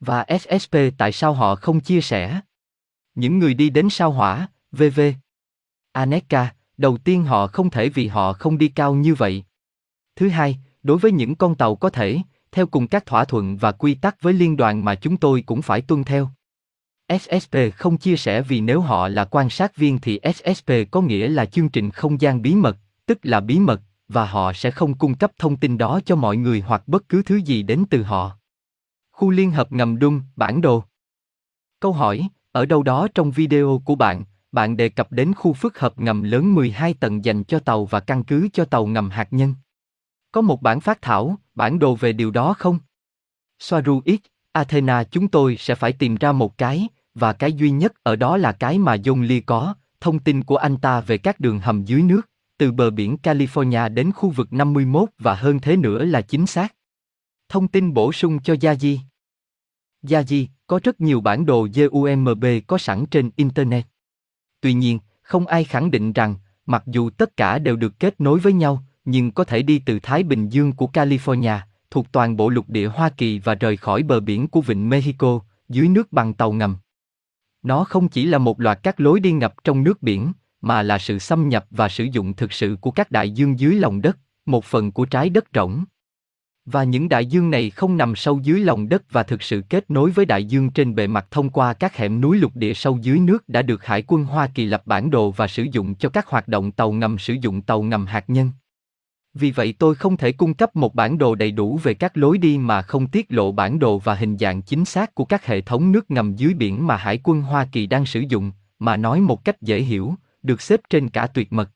Và 0.00 0.26
SSP 0.40 0.76
tại 0.98 1.12
sao 1.12 1.34
họ 1.34 1.54
không 1.54 1.80
chia 1.80 2.00
sẻ? 2.00 2.40
Những 3.14 3.38
người 3.38 3.54
đi 3.54 3.70
đến 3.70 3.90
sao 3.90 4.10
hỏa, 4.10 4.48
VV. 4.72 5.00
Aneka, 5.92 6.54
đầu 6.76 6.98
tiên 6.98 7.24
họ 7.24 7.46
không 7.46 7.70
thể 7.70 7.88
vì 7.88 8.06
họ 8.06 8.32
không 8.32 8.58
đi 8.58 8.68
cao 8.68 8.94
như 8.94 9.14
vậy. 9.14 9.44
Thứ 10.16 10.28
hai, 10.28 10.58
đối 10.82 10.98
với 10.98 11.12
những 11.12 11.34
con 11.34 11.54
tàu 11.54 11.76
có 11.76 11.90
thể, 11.90 12.18
theo 12.52 12.66
cùng 12.66 12.86
các 12.86 13.06
thỏa 13.06 13.24
thuận 13.24 13.56
và 13.56 13.72
quy 13.72 13.94
tắc 13.94 14.22
với 14.22 14.32
liên 14.32 14.56
đoàn 14.56 14.84
mà 14.84 14.94
chúng 14.94 15.16
tôi 15.16 15.42
cũng 15.46 15.62
phải 15.62 15.80
tuân 15.80 16.04
theo. 16.04 16.30
SSP 17.18 17.56
không 17.76 17.96
chia 17.96 18.16
sẻ 18.16 18.42
vì 18.42 18.60
nếu 18.60 18.80
họ 18.80 19.08
là 19.08 19.24
quan 19.24 19.50
sát 19.50 19.76
viên 19.76 19.98
thì 19.98 20.20
SSP 20.34 20.70
có 20.90 21.00
nghĩa 21.00 21.28
là 21.28 21.44
chương 21.44 21.68
trình 21.68 21.90
không 21.90 22.20
gian 22.20 22.42
bí 22.42 22.54
mật, 22.54 22.76
tức 23.06 23.18
là 23.22 23.40
bí 23.40 23.58
mật, 23.58 23.80
và 24.12 24.26
họ 24.26 24.52
sẽ 24.52 24.70
không 24.70 24.94
cung 24.94 25.14
cấp 25.14 25.32
thông 25.38 25.56
tin 25.56 25.78
đó 25.78 26.00
cho 26.04 26.16
mọi 26.16 26.36
người 26.36 26.60
hoặc 26.60 26.82
bất 26.88 27.08
cứ 27.08 27.22
thứ 27.22 27.36
gì 27.36 27.62
đến 27.62 27.84
từ 27.90 28.02
họ. 28.02 28.36
Khu 29.12 29.30
liên 29.30 29.50
hợp 29.50 29.72
ngầm 29.72 29.98
đun, 29.98 30.20
bản 30.36 30.60
đồ. 30.60 30.84
Câu 31.80 31.92
hỏi, 31.92 32.28
ở 32.52 32.66
đâu 32.66 32.82
đó 32.82 33.08
trong 33.14 33.30
video 33.30 33.82
của 33.84 33.94
bạn, 33.94 34.24
bạn 34.52 34.76
đề 34.76 34.88
cập 34.88 35.12
đến 35.12 35.34
khu 35.34 35.52
phức 35.52 35.78
hợp 35.78 36.00
ngầm 36.00 36.22
lớn 36.22 36.54
12 36.54 36.94
tầng 36.94 37.24
dành 37.24 37.44
cho 37.44 37.58
tàu 37.58 37.84
và 37.84 38.00
căn 38.00 38.24
cứ 38.24 38.48
cho 38.52 38.64
tàu 38.64 38.86
ngầm 38.86 39.10
hạt 39.10 39.28
nhân. 39.30 39.54
Có 40.32 40.40
một 40.40 40.62
bản 40.62 40.80
phát 40.80 41.02
thảo, 41.02 41.38
bản 41.54 41.78
đồ 41.78 41.94
về 41.94 42.12
điều 42.12 42.30
đó 42.30 42.54
không? 42.58 42.78
Soaru 43.58 44.00
X, 44.06 44.26
Athena 44.52 45.04
chúng 45.04 45.28
tôi 45.28 45.56
sẽ 45.56 45.74
phải 45.74 45.92
tìm 45.92 46.16
ra 46.16 46.32
một 46.32 46.58
cái, 46.58 46.88
và 47.14 47.32
cái 47.32 47.52
duy 47.52 47.70
nhất 47.70 47.92
ở 48.02 48.16
đó 48.16 48.36
là 48.36 48.52
cái 48.52 48.78
mà 48.78 48.96
John 48.96 49.26
Lee 49.26 49.40
có, 49.40 49.74
thông 50.00 50.18
tin 50.18 50.44
của 50.44 50.56
anh 50.56 50.76
ta 50.76 51.00
về 51.00 51.18
các 51.18 51.40
đường 51.40 51.60
hầm 51.60 51.84
dưới 51.84 52.02
nước 52.02 52.29
từ 52.60 52.72
bờ 52.72 52.90
biển 52.90 53.16
California 53.22 53.94
đến 53.94 54.12
khu 54.12 54.30
vực 54.30 54.52
51 54.52 55.08
và 55.18 55.34
hơn 55.34 55.60
thế 55.60 55.76
nữa 55.76 56.04
là 56.04 56.20
chính 56.20 56.46
xác. 56.46 56.74
Thông 57.48 57.68
tin 57.68 57.94
bổ 57.94 58.12
sung 58.12 58.42
cho 58.42 58.56
Gia 58.60 58.74
Di. 58.74 59.00
Gia 60.02 60.22
Di, 60.22 60.48
có 60.66 60.80
rất 60.82 61.00
nhiều 61.00 61.20
bản 61.20 61.46
đồ 61.46 61.68
GUMB 61.74 62.44
có 62.66 62.78
sẵn 62.78 63.06
trên 63.06 63.30
Internet. 63.36 63.86
Tuy 64.60 64.72
nhiên, 64.72 64.98
không 65.22 65.46
ai 65.46 65.64
khẳng 65.64 65.90
định 65.90 66.12
rằng, 66.12 66.34
mặc 66.66 66.82
dù 66.86 67.10
tất 67.10 67.36
cả 67.36 67.58
đều 67.58 67.76
được 67.76 68.00
kết 68.00 68.20
nối 68.20 68.38
với 68.38 68.52
nhau, 68.52 68.84
nhưng 69.04 69.30
có 69.30 69.44
thể 69.44 69.62
đi 69.62 69.82
từ 69.86 69.98
Thái 70.02 70.22
Bình 70.22 70.48
Dương 70.48 70.72
của 70.72 70.86
California, 70.92 71.58
thuộc 71.90 72.12
toàn 72.12 72.36
bộ 72.36 72.48
lục 72.48 72.68
địa 72.68 72.86
Hoa 72.86 73.08
Kỳ 73.08 73.38
và 73.38 73.54
rời 73.54 73.76
khỏi 73.76 74.02
bờ 74.02 74.20
biển 74.20 74.48
của 74.48 74.60
vịnh 74.60 74.88
Mexico, 74.88 75.40
dưới 75.68 75.88
nước 75.88 76.12
bằng 76.12 76.34
tàu 76.34 76.52
ngầm. 76.52 76.76
Nó 77.62 77.84
không 77.84 78.08
chỉ 78.08 78.26
là 78.26 78.38
một 78.38 78.60
loạt 78.60 78.82
các 78.82 79.00
lối 79.00 79.20
đi 79.20 79.32
ngập 79.32 79.54
trong 79.64 79.84
nước 79.84 80.02
biển, 80.02 80.32
mà 80.60 80.82
là 80.82 80.98
sự 80.98 81.18
xâm 81.18 81.48
nhập 81.48 81.66
và 81.70 81.88
sử 81.88 82.04
dụng 82.04 82.34
thực 82.34 82.52
sự 82.52 82.76
của 82.80 82.90
các 82.90 83.10
đại 83.10 83.30
dương 83.30 83.58
dưới 83.60 83.74
lòng 83.74 84.02
đất, 84.02 84.18
một 84.46 84.64
phần 84.64 84.92
của 84.92 85.04
trái 85.04 85.30
đất 85.30 85.44
rỗng. 85.54 85.84
Và 86.64 86.84
những 86.84 87.08
đại 87.08 87.26
dương 87.26 87.50
này 87.50 87.70
không 87.70 87.96
nằm 87.96 88.16
sâu 88.16 88.40
dưới 88.42 88.60
lòng 88.60 88.88
đất 88.88 89.02
và 89.12 89.22
thực 89.22 89.42
sự 89.42 89.62
kết 89.68 89.90
nối 89.90 90.10
với 90.10 90.24
đại 90.26 90.44
dương 90.44 90.70
trên 90.70 90.94
bề 90.94 91.06
mặt 91.06 91.26
thông 91.30 91.50
qua 91.50 91.72
các 91.72 91.96
hẻm 91.96 92.20
núi 92.20 92.38
lục 92.38 92.56
địa 92.56 92.74
sâu 92.74 92.98
dưới 93.02 93.18
nước 93.18 93.48
đã 93.48 93.62
được 93.62 93.84
Hải 93.84 94.02
quân 94.06 94.24
Hoa 94.24 94.46
Kỳ 94.54 94.66
lập 94.66 94.82
bản 94.86 95.10
đồ 95.10 95.30
và 95.30 95.46
sử 95.46 95.66
dụng 95.72 95.94
cho 95.94 96.08
các 96.08 96.26
hoạt 96.26 96.48
động 96.48 96.72
tàu 96.72 96.92
ngầm 96.92 97.18
sử 97.18 97.34
dụng 97.40 97.62
tàu 97.62 97.82
ngầm 97.82 98.06
hạt 98.06 98.30
nhân. 98.30 98.50
Vì 99.34 99.50
vậy 99.50 99.74
tôi 99.78 99.94
không 99.94 100.16
thể 100.16 100.32
cung 100.32 100.54
cấp 100.54 100.76
một 100.76 100.94
bản 100.94 101.18
đồ 101.18 101.34
đầy 101.34 101.50
đủ 101.50 101.80
về 101.82 101.94
các 101.94 102.16
lối 102.16 102.38
đi 102.38 102.58
mà 102.58 102.82
không 102.82 103.06
tiết 103.06 103.26
lộ 103.28 103.52
bản 103.52 103.78
đồ 103.78 103.98
và 103.98 104.14
hình 104.14 104.38
dạng 104.38 104.62
chính 104.62 104.84
xác 104.84 105.14
của 105.14 105.24
các 105.24 105.46
hệ 105.46 105.60
thống 105.60 105.92
nước 105.92 106.10
ngầm 106.10 106.34
dưới 106.36 106.54
biển 106.54 106.86
mà 106.86 106.96
Hải 106.96 107.20
quân 107.24 107.42
Hoa 107.42 107.68
Kỳ 107.72 107.86
đang 107.86 108.06
sử 108.06 108.20
dụng, 108.20 108.52
mà 108.78 108.96
nói 108.96 109.20
một 109.20 109.44
cách 109.44 109.62
dễ 109.62 109.80
hiểu, 109.80 110.14
được 110.42 110.60
xếp 110.60 110.80
trên 110.90 111.08
cả 111.08 111.26
tuyệt 111.26 111.52
mật. 111.52 111.70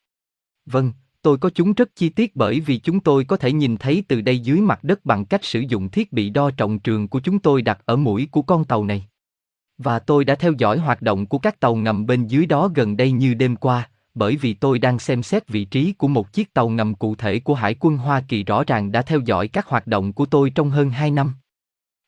Vâng, 0.67 0.93
tôi 1.23 1.39
có 1.39 1.51
chúng 1.51 1.73
rất 1.73 1.97
chi 1.97 2.09
tiết 2.09 2.37
bởi 2.37 2.61
vì 2.61 2.79
chúng 2.79 3.01
tôi 3.01 3.25
có 3.25 3.37
thể 3.37 3.53
nhìn 3.53 3.77
thấy 3.77 4.05
từ 4.09 4.21
đây 4.21 4.39
dưới 4.39 4.61
mặt 4.61 4.85
đất 4.85 5.05
bằng 5.05 5.25
cách 5.25 5.45
sử 5.45 5.61
dụng 5.61 5.89
thiết 5.89 6.13
bị 6.13 6.31
đo 6.31 6.51
trọng 6.51 6.79
trường 6.79 7.09
của 7.09 7.21
chúng 7.21 7.39
tôi 7.39 7.63
đặt 7.63 7.79
ở 7.85 7.97
mũi 7.97 8.29
của 8.31 8.43
con 8.43 8.65
tàu 8.65 8.85
này. 8.85 9.07
Và 9.79 9.99
tôi 9.99 10.25
đã 10.25 10.35
theo 10.35 10.53
dõi 10.59 10.79
hoạt 10.79 11.03
động 11.03 11.27
của 11.27 11.39
các 11.39 11.61
tàu 11.61 11.75
ngầm 11.75 12.07
bên 12.07 12.27
dưới 12.27 12.47
đó 12.47 12.71
gần 12.75 12.97
đây 12.97 13.13
như 13.13 13.35
đêm 13.35 13.57
qua, 13.57 13.89
bởi 14.15 14.37
vì 14.37 14.55
tôi 14.55 14.79
đang 14.79 14.99
xem 14.99 15.23
xét 15.23 15.49
vị 15.49 15.65
trí 15.65 15.93
của 15.93 16.09
một 16.09 16.33
chiếc 16.33 16.55
tàu 16.55 16.69
ngầm 16.69 16.95
cụ 16.95 17.15
thể 17.15 17.39
của 17.41 17.55
Hải 17.55 17.77
quân 17.81 17.97
Hoa 17.97 18.21
Kỳ 18.29 18.45
rõ 18.45 18.65
ràng 18.65 18.93
đã 18.93 19.03
theo 19.03 19.21
dõi 19.21 19.49
các 19.49 19.67
hoạt 19.67 19.87
động 19.87 20.13
của 20.13 20.27
tôi 20.27 20.51
trong 20.51 20.71
hơn 20.71 20.91
2 20.91 21.11
năm. 21.11 21.35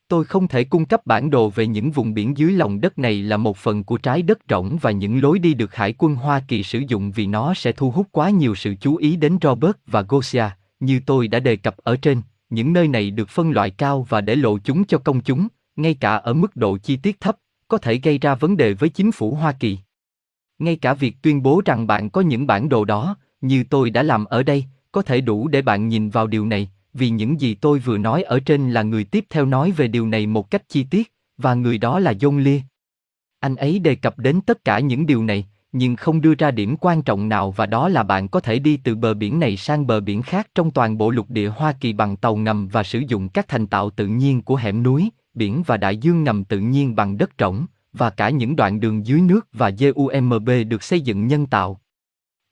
Tôi 0.09 0.25
không 0.25 0.49
thể 0.49 0.65
cung 0.65 0.85
cấp 0.85 1.07
bản 1.07 1.31
đồ 1.31 1.51
về 1.51 1.67
những 1.67 1.91
vùng 1.91 2.15
biển 2.15 2.37
dưới 2.37 2.53
lòng 2.53 2.81
đất 2.81 2.99
này 2.99 3.23
là 3.23 3.37
một 3.37 3.57
phần 3.57 3.85
của 3.85 3.99
trái 3.99 4.23
đất 4.23 4.39
rỗng 4.49 4.79
và 4.81 4.91
những 4.91 5.23
lối 5.23 5.39
đi 5.39 5.55
được 5.55 5.75
Hải 5.75 5.95
quân 5.99 6.15
Hoa 6.15 6.43
Kỳ 6.49 6.63
sử 6.63 6.83
dụng 6.89 7.13
vì 7.13 7.27
nó 7.27 7.55
sẽ 7.55 7.73
thu 7.73 7.91
hút 7.91 8.07
quá 8.13 8.31
nhiều 8.31 8.55
sự 8.55 8.75
chú 8.81 8.97
ý 8.97 9.17
đến 9.17 9.39
Robert 9.43 9.77
và 9.87 10.03
Gosia, 10.09 10.45
như 10.81 11.01
tôi 11.07 11.29
đã 11.29 11.41
đề 11.41 11.57
cập 11.57 11.77
ở 11.77 11.97
trên, 11.97 12.23
những 12.51 12.73
nơi 12.73 12.89
này 12.89 13.11
được 13.11 13.29
phân 13.29 13.51
loại 13.51 13.71
cao 13.71 14.07
và 14.09 14.21
để 14.21 14.37
lộ 14.37 14.59
chúng 14.59 14.85
cho 14.85 14.99
công 14.99 15.21
chúng, 15.21 15.49
ngay 15.77 15.95
cả 15.95 16.17
ở 16.17 16.35
mức 16.35 16.57
độ 16.57 16.79
chi 16.79 16.97
tiết 16.97 17.21
thấp, 17.21 17.37
có 17.69 17.79
thể 17.79 17.97
gây 17.97 18.19
ra 18.19 18.35
vấn 18.35 18.57
đề 18.57 18.75
với 18.75 18.89
chính 18.89 19.13
phủ 19.13 19.35
Hoa 19.35 19.53
Kỳ. 19.53 19.79
Ngay 20.59 20.77
cả 20.77 20.95
việc 20.95 21.17
tuyên 21.23 21.43
bố 21.43 21.63
rằng 21.65 21.87
bạn 21.87 22.11
có 22.11 22.21
những 22.21 22.47
bản 22.47 22.69
đồ 22.69 22.85
đó, 22.85 23.17
như 23.41 23.65
tôi 23.71 23.91
đã 23.91 24.03
làm 24.03 24.25
ở 24.25 24.43
đây, 24.43 24.65
có 24.93 25.03
thể 25.03 25.21
đủ 25.21 25.49
để 25.49 25.63
bạn 25.63 25.89
nhìn 25.89 26.11
vào 26.11 26.27
điều 26.27 26.47
này, 26.47 26.71
vì 26.99 27.11
những 27.11 27.41
gì 27.41 27.55
tôi 27.55 27.79
vừa 27.79 27.99
nói 27.99 28.23
ở 28.23 28.41
trên 28.41 28.71
là 28.71 28.83
người 28.83 29.05
tiếp 29.05 29.25
theo 29.31 29.47
nói 29.47 29.71
về 29.71 29.89
điều 29.89 30.07
này 30.07 30.27
một 30.27 30.51
cách 30.51 30.69
chi 30.69 30.85
tiết, 30.85 31.13
và 31.39 31.55
người 31.55 31.79
đó 31.79 31.99
là 31.99 32.13
John 32.13 32.39
Lee. 32.45 32.61
Anh 33.41 33.57
ấy 33.57 33.79
đề 33.79 33.95
cập 33.95 34.19
đến 34.19 34.41
tất 34.41 34.65
cả 34.65 34.79
những 34.79 35.07
điều 35.07 35.25
này, 35.25 35.47
nhưng 35.73 35.97
không 35.97 36.21
đưa 36.21 36.35
ra 36.35 36.51
điểm 36.51 36.77
quan 36.81 37.03
trọng 37.03 37.29
nào 37.29 37.51
và 37.51 37.67
đó 37.67 37.89
là 37.89 38.03
bạn 38.03 38.29
có 38.29 38.41
thể 38.41 38.59
đi 38.59 38.77
từ 38.77 38.95
bờ 38.95 39.15
biển 39.15 39.41
này 39.41 39.57
sang 39.57 39.87
bờ 39.87 40.01
biển 40.01 40.23
khác 40.23 40.49
trong 40.55 40.71
toàn 40.71 40.99
bộ 40.99 41.11
lục 41.11 41.31
địa 41.31 41.49
Hoa 41.49 41.73
Kỳ 41.73 41.93
bằng 41.93 42.17
tàu 42.17 42.37
ngầm 42.37 42.69
và 42.69 42.83
sử 42.83 43.03
dụng 43.09 43.29
các 43.29 43.49
thành 43.49 43.67
tạo 43.67 43.91
tự 43.91 44.07
nhiên 44.07 44.43
của 44.43 44.57
hẻm 44.57 44.83
núi, 44.83 45.11
biển 45.35 45.63
và 45.67 45.77
đại 45.77 45.97
dương 45.97 46.25
ngầm 46.25 46.45
tự 46.45 46.59
nhiên 46.59 46.97
bằng 46.97 47.19
đất 47.19 47.31
rỗng, 47.39 47.67
và 47.93 48.11
cả 48.11 48.31
những 48.31 48.57
đoạn 48.57 48.81
đường 48.81 49.07
dưới 49.07 49.21
nước 49.21 49.49
và 49.53 49.71
GUMB 49.71 50.51
được 50.69 50.83
xây 50.83 51.01
dựng 51.01 51.27
nhân 51.27 51.47
tạo. 51.47 51.81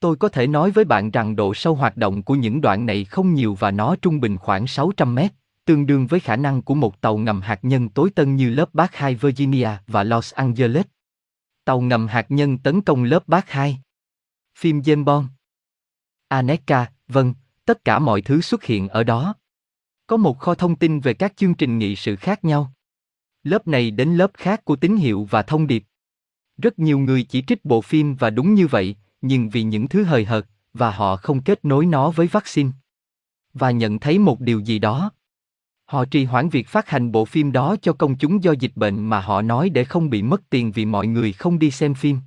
Tôi 0.04 0.16
có 0.16 0.28
thể 0.28 0.46
nói 0.46 0.70
với 0.70 0.84
bạn 0.84 1.10
rằng 1.10 1.36
độ 1.36 1.54
sâu 1.54 1.74
hoạt 1.74 1.96
động 1.96 2.22
của 2.22 2.34
những 2.34 2.60
đoạn 2.60 2.86
này 2.86 3.04
không 3.04 3.34
nhiều 3.34 3.54
và 3.54 3.70
nó 3.70 3.96
trung 4.02 4.20
bình 4.20 4.38
khoảng 4.38 4.66
600 4.66 5.14
mét, 5.14 5.32
tương 5.64 5.86
đương 5.86 6.06
với 6.06 6.20
khả 6.20 6.36
năng 6.36 6.62
của 6.62 6.74
một 6.74 7.00
tàu 7.00 7.16
ngầm 7.16 7.40
hạt 7.40 7.58
nhân 7.62 7.88
tối 7.88 8.10
tân 8.14 8.36
như 8.36 8.50
lớp 8.50 8.74
Bác 8.74 8.94
2 8.94 9.14
Virginia 9.14 9.68
và 9.86 10.04
Los 10.04 10.34
Angeles. 10.34 10.86
Tàu 11.64 11.80
ngầm 11.80 12.06
hạt 12.06 12.26
nhân 12.28 12.58
tấn 12.58 12.80
công 12.80 13.04
lớp 13.04 13.28
Bác 13.28 13.50
2. 13.50 13.78
Phim 14.58 14.80
James 14.80 15.04
Bond. 15.04 15.26
Aneka, 16.28 16.90
vâng, 17.08 17.34
tất 17.64 17.84
cả 17.84 17.98
mọi 17.98 18.22
thứ 18.22 18.40
xuất 18.40 18.64
hiện 18.64 18.88
ở 18.88 19.04
đó. 19.04 19.34
Có 20.06 20.16
một 20.16 20.38
kho 20.38 20.54
thông 20.54 20.76
tin 20.76 21.00
về 21.00 21.14
các 21.14 21.36
chương 21.36 21.54
trình 21.54 21.78
nghị 21.78 21.96
sự 21.96 22.16
khác 22.16 22.44
nhau. 22.44 22.72
Lớp 23.42 23.68
này 23.68 23.90
đến 23.90 24.16
lớp 24.16 24.30
khác 24.34 24.64
của 24.64 24.76
tín 24.76 24.96
hiệu 24.96 25.28
và 25.30 25.42
thông 25.42 25.66
điệp. 25.66 25.84
Rất 26.58 26.78
nhiều 26.78 26.98
người 26.98 27.22
chỉ 27.22 27.42
trích 27.42 27.64
bộ 27.64 27.80
phim 27.80 28.14
và 28.14 28.30
đúng 28.30 28.54
như 28.54 28.66
vậy, 28.66 28.96
nhưng 29.26 29.48
vì 29.48 29.62
những 29.62 29.88
thứ 29.88 30.04
hời 30.04 30.24
hợt, 30.24 30.46
và 30.74 30.90
họ 30.90 31.16
không 31.16 31.42
kết 31.42 31.64
nối 31.64 31.86
nó 31.86 32.10
với 32.10 32.26
vaccine. 32.26 32.70
Và 33.54 33.70
nhận 33.70 33.98
thấy 33.98 34.18
một 34.18 34.40
điều 34.40 34.60
gì 34.60 34.78
đó. 34.78 35.10
Họ 35.86 36.04
trì 36.04 36.24
hoãn 36.24 36.48
việc 36.48 36.68
phát 36.68 36.88
hành 36.88 37.12
bộ 37.12 37.24
phim 37.24 37.52
đó 37.52 37.76
cho 37.82 37.92
công 37.92 38.18
chúng 38.18 38.42
do 38.42 38.52
dịch 38.52 38.72
bệnh 38.74 39.06
mà 39.06 39.20
họ 39.20 39.42
nói 39.42 39.68
để 39.68 39.84
không 39.84 40.10
bị 40.10 40.22
mất 40.22 40.50
tiền 40.50 40.72
vì 40.72 40.84
mọi 40.84 41.06
người 41.06 41.32
không 41.32 41.58
đi 41.58 41.70
xem 41.70 41.94
phim. 41.94 42.18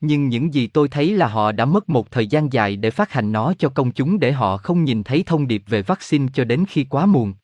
Nhưng 0.00 0.28
những 0.28 0.54
gì 0.54 0.66
tôi 0.66 0.88
thấy 0.88 1.14
là 1.14 1.28
họ 1.28 1.52
đã 1.52 1.64
mất 1.64 1.88
một 1.88 2.10
thời 2.10 2.26
gian 2.26 2.52
dài 2.52 2.76
để 2.76 2.90
phát 2.90 3.12
hành 3.12 3.32
nó 3.32 3.54
cho 3.58 3.68
công 3.68 3.92
chúng 3.92 4.18
để 4.18 4.32
họ 4.32 4.56
không 4.56 4.84
nhìn 4.84 5.02
thấy 5.04 5.22
thông 5.22 5.48
điệp 5.48 5.62
về 5.66 5.82
vaccine 5.82 6.28
cho 6.34 6.44
đến 6.44 6.64
khi 6.68 6.84
quá 6.84 7.06
muộn. 7.06 7.34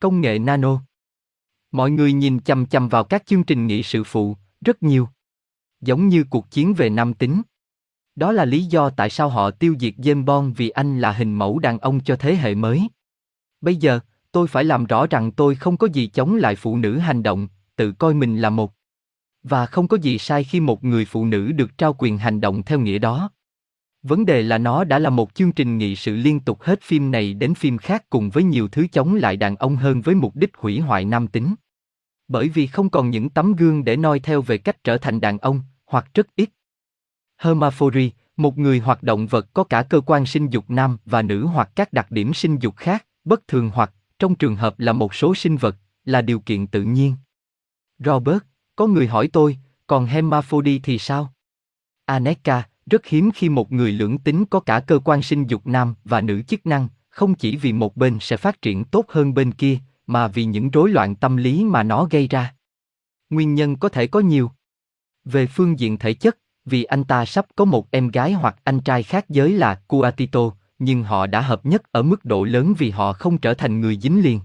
Công 0.00 0.20
nghệ 0.20 0.38
nano 0.38 0.80
Mọi 1.72 1.90
người 1.90 2.12
nhìn 2.12 2.40
chăm 2.40 2.66
chăm 2.66 2.88
vào 2.88 3.04
các 3.04 3.26
chương 3.26 3.44
trình 3.44 3.66
nghị 3.66 3.82
sự 3.82 4.04
phụ, 4.04 4.36
rất 4.64 4.82
nhiều. 4.82 5.08
Giống 5.80 6.08
như 6.08 6.24
cuộc 6.30 6.50
chiến 6.50 6.74
về 6.74 6.90
nam 6.90 7.14
tính. 7.14 7.42
Đó 8.20 8.32
là 8.32 8.44
lý 8.44 8.64
do 8.64 8.90
tại 8.90 9.10
sao 9.10 9.28
họ 9.28 9.50
tiêu 9.50 9.74
diệt 9.80 9.94
James 9.96 10.24
Bond 10.24 10.56
vì 10.56 10.70
anh 10.70 11.00
là 11.00 11.12
hình 11.12 11.34
mẫu 11.34 11.58
đàn 11.58 11.78
ông 11.78 12.00
cho 12.00 12.16
thế 12.16 12.34
hệ 12.34 12.54
mới. 12.54 12.88
Bây 13.60 13.76
giờ, 13.76 14.00
tôi 14.32 14.46
phải 14.46 14.64
làm 14.64 14.86
rõ 14.86 15.06
rằng 15.06 15.32
tôi 15.32 15.54
không 15.54 15.76
có 15.76 15.88
gì 15.92 16.06
chống 16.06 16.36
lại 16.36 16.56
phụ 16.56 16.76
nữ 16.76 16.98
hành 16.98 17.22
động, 17.22 17.48
tự 17.76 17.92
coi 17.92 18.14
mình 18.14 18.36
là 18.36 18.50
một. 18.50 18.72
Và 19.42 19.66
không 19.66 19.88
có 19.88 19.96
gì 19.96 20.18
sai 20.18 20.44
khi 20.44 20.60
một 20.60 20.84
người 20.84 21.04
phụ 21.04 21.24
nữ 21.24 21.52
được 21.52 21.78
trao 21.78 21.94
quyền 21.98 22.18
hành 22.18 22.40
động 22.40 22.62
theo 22.62 22.80
nghĩa 22.80 22.98
đó. 22.98 23.30
Vấn 24.02 24.26
đề 24.26 24.42
là 24.42 24.58
nó 24.58 24.84
đã 24.84 24.98
là 24.98 25.10
một 25.10 25.34
chương 25.34 25.52
trình 25.52 25.78
nghị 25.78 25.96
sự 25.96 26.16
liên 26.16 26.40
tục 26.40 26.62
hết 26.62 26.82
phim 26.82 27.10
này 27.10 27.34
đến 27.34 27.54
phim 27.54 27.78
khác 27.78 28.10
cùng 28.10 28.30
với 28.30 28.42
nhiều 28.42 28.68
thứ 28.68 28.86
chống 28.92 29.14
lại 29.14 29.36
đàn 29.36 29.56
ông 29.56 29.76
hơn 29.76 30.00
với 30.00 30.14
mục 30.14 30.36
đích 30.36 30.56
hủy 30.56 30.80
hoại 30.80 31.04
nam 31.04 31.26
tính. 31.26 31.54
Bởi 32.28 32.48
vì 32.48 32.66
không 32.66 32.90
còn 32.90 33.10
những 33.10 33.30
tấm 33.30 33.52
gương 33.52 33.84
để 33.84 33.96
noi 33.96 34.20
theo 34.20 34.42
về 34.42 34.58
cách 34.58 34.84
trở 34.84 34.98
thành 34.98 35.20
đàn 35.20 35.38
ông, 35.38 35.60
hoặc 35.86 36.06
rất 36.14 36.26
ít. 36.36 36.50
Hermaphori, 37.40 38.10
một 38.36 38.58
người 38.58 38.78
hoặc 38.78 39.02
động 39.02 39.26
vật 39.26 39.46
có 39.54 39.64
cả 39.64 39.82
cơ 39.82 40.00
quan 40.00 40.26
sinh 40.26 40.48
dục 40.48 40.64
nam 40.70 40.98
và 41.04 41.22
nữ 41.22 41.46
hoặc 41.46 41.70
các 41.76 41.92
đặc 41.92 42.10
điểm 42.10 42.34
sinh 42.34 42.58
dục 42.58 42.76
khác, 42.76 43.06
bất 43.24 43.48
thường 43.48 43.70
hoặc, 43.74 43.94
trong 44.18 44.34
trường 44.34 44.56
hợp 44.56 44.80
là 44.80 44.92
một 44.92 45.14
số 45.14 45.34
sinh 45.34 45.56
vật, 45.56 45.76
là 46.04 46.22
điều 46.22 46.40
kiện 46.40 46.66
tự 46.66 46.82
nhiên. 46.82 47.14
Robert, 47.98 48.38
có 48.76 48.86
người 48.86 49.06
hỏi 49.06 49.28
tôi, 49.32 49.58
còn 49.86 50.06
hermaphrodite 50.06 50.82
thì 50.84 50.98
sao? 50.98 51.32
Aneka, 52.04 52.68
rất 52.86 53.06
hiếm 53.06 53.30
khi 53.34 53.48
một 53.48 53.72
người 53.72 53.92
lưỡng 53.92 54.18
tính 54.18 54.44
có 54.44 54.60
cả 54.60 54.80
cơ 54.80 54.98
quan 55.04 55.22
sinh 55.22 55.46
dục 55.46 55.66
nam 55.66 55.94
và 56.04 56.20
nữ 56.20 56.42
chức 56.42 56.66
năng, 56.66 56.88
không 57.08 57.34
chỉ 57.34 57.56
vì 57.56 57.72
một 57.72 57.96
bên 57.96 58.18
sẽ 58.20 58.36
phát 58.36 58.62
triển 58.62 58.84
tốt 58.84 59.04
hơn 59.08 59.34
bên 59.34 59.52
kia, 59.52 59.78
mà 60.06 60.28
vì 60.28 60.44
những 60.44 60.70
rối 60.70 60.90
loạn 60.90 61.16
tâm 61.16 61.36
lý 61.36 61.64
mà 61.64 61.82
nó 61.82 62.04
gây 62.10 62.28
ra. 62.28 62.54
Nguyên 63.30 63.54
nhân 63.54 63.76
có 63.76 63.88
thể 63.88 64.06
có 64.06 64.20
nhiều. 64.20 64.50
Về 65.24 65.46
phương 65.46 65.78
diện 65.78 65.98
thể 65.98 66.14
chất, 66.14 66.38
vì 66.70 66.84
anh 66.84 67.04
ta 67.04 67.24
sắp 67.24 67.46
có 67.56 67.64
một 67.64 67.90
em 67.90 68.08
gái 68.08 68.32
hoặc 68.32 68.56
anh 68.64 68.80
trai 68.80 69.02
khác 69.02 69.28
giới 69.28 69.52
là 69.52 69.74
Cuatito, 69.86 70.40
nhưng 70.78 71.02
họ 71.02 71.26
đã 71.26 71.40
hợp 71.40 71.66
nhất 71.66 71.82
ở 71.92 72.02
mức 72.02 72.24
độ 72.24 72.44
lớn 72.44 72.74
vì 72.78 72.90
họ 72.90 73.12
không 73.12 73.38
trở 73.38 73.54
thành 73.54 73.80
người 73.80 73.98
dính 74.02 74.22
liền. 74.22 74.40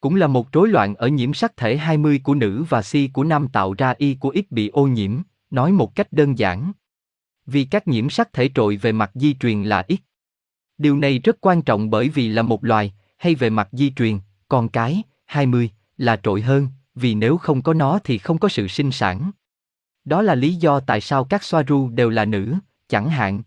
Cũng 0.00 0.14
là 0.14 0.26
một 0.26 0.52
rối 0.52 0.68
loạn 0.68 0.94
ở 0.94 1.08
nhiễm 1.08 1.34
sắc 1.34 1.56
thể 1.56 1.76
20 1.76 2.20
của 2.24 2.34
nữ 2.34 2.64
và 2.68 2.82
si 2.82 3.10
của 3.12 3.24
nam 3.24 3.48
tạo 3.48 3.74
ra 3.78 3.94
y 3.98 4.14
của 4.14 4.28
ít 4.28 4.50
bị 4.50 4.68
ô 4.68 4.86
nhiễm, 4.86 5.18
nói 5.50 5.72
một 5.72 5.94
cách 5.94 6.12
đơn 6.12 6.38
giản. 6.38 6.72
Vì 7.46 7.64
các 7.64 7.88
nhiễm 7.88 8.10
sắc 8.10 8.32
thể 8.32 8.50
trội 8.54 8.76
về 8.76 8.92
mặt 8.92 9.10
di 9.14 9.34
truyền 9.34 9.62
là 9.62 9.84
ít. 9.88 10.00
Điều 10.78 10.96
này 10.96 11.18
rất 11.18 11.36
quan 11.40 11.62
trọng 11.62 11.90
bởi 11.90 12.08
vì 12.08 12.28
là 12.28 12.42
một 12.42 12.64
loài, 12.64 12.92
hay 13.16 13.34
về 13.34 13.50
mặt 13.50 13.68
di 13.72 13.90
truyền, 13.90 14.18
con 14.48 14.68
cái, 14.68 15.02
20, 15.26 15.70
là 15.96 16.16
trội 16.16 16.40
hơn, 16.40 16.68
vì 16.94 17.14
nếu 17.14 17.36
không 17.36 17.62
có 17.62 17.74
nó 17.74 17.98
thì 18.04 18.18
không 18.18 18.38
có 18.38 18.48
sự 18.48 18.68
sinh 18.68 18.92
sản. 18.92 19.30
Đó 20.04 20.22
là 20.22 20.34
lý 20.34 20.54
do 20.54 20.80
tại 20.80 21.00
sao 21.00 21.24
các 21.24 21.44
xoa 21.44 21.62
ru 21.62 21.88
đều 21.88 22.10
là 22.10 22.24
nữ, 22.24 22.54
chẳng 22.88 23.10
hạn. 23.10 23.42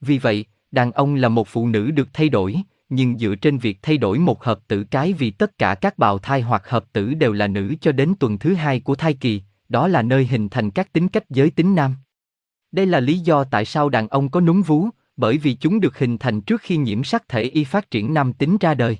Vì 0.00 0.18
vậy, 0.18 0.44
đàn 0.70 0.92
ông 0.92 1.14
là 1.14 1.28
một 1.28 1.48
phụ 1.48 1.68
nữ 1.68 1.90
được 1.90 2.08
thay 2.12 2.28
đổi, 2.28 2.56
nhưng 2.88 3.18
dựa 3.18 3.34
trên 3.34 3.58
việc 3.58 3.78
thay 3.82 3.98
đổi 3.98 4.18
một 4.18 4.44
hợp 4.44 4.60
tử 4.68 4.84
cái 4.84 5.12
vì 5.12 5.30
tất 5.30 5.58
cả 5.58 5.74
các 5.74 5.98
bào 5.98 6.18
thai 6.18 6.40
hoặc 6.40 6.68
hợp 6.68 6.84
tử 6.92 7.14
đều 7.14 7.32
là 7.32 7.46
nữ 7.46 7.74
cho 7.80 7.92
đến 7.92 8.14
tuần 8.20 8.38
thứ 8.38 8.54
hai 8.54 8.80
của 8.80 8.94
thai 8.94 9.14
kỳ, 9.14 9.42
đó 9.68 9.88
là 9.88 10.02
nơi 10.02 10.26
hình 10.26 10.48
thành 10.48 10.70
các 10.70 10.92
tính 10.92 11.08
cách 11.08 11.30
giới 11.30 11.50
tính 11.50 11.74
nam. 11.74 11.94
Đây 12.72 12.86
là 12.86 13.00
lý 13.00 13.18
do 13.18 13.44
tại 13.44 13.64
sao 13.64 13.88
đàn 13.88 14.08
ông 14.08 14.28
có 14.28 14.40
núm 14.40 14.62
vú, 14.62 14.88
bởi 15.16 15.38
vì 15.38 15.54
chúng 15.54 15.80
được 15.80 15.98
hình 15.98 16.18
thành 16.18 16.40
trước 16.40 16.60
khi 16.60 16.76
nhiễm 16.76 17.04
sắc 17.04 17.28
thể 17.28 17.42
y 17.42 17.64
phát 17.64 17.90
triển 17.90 18.14
nam 18.14 18.32
tính 18.32 18.56
ra 18.60 18.74
đời. 18.74 18.98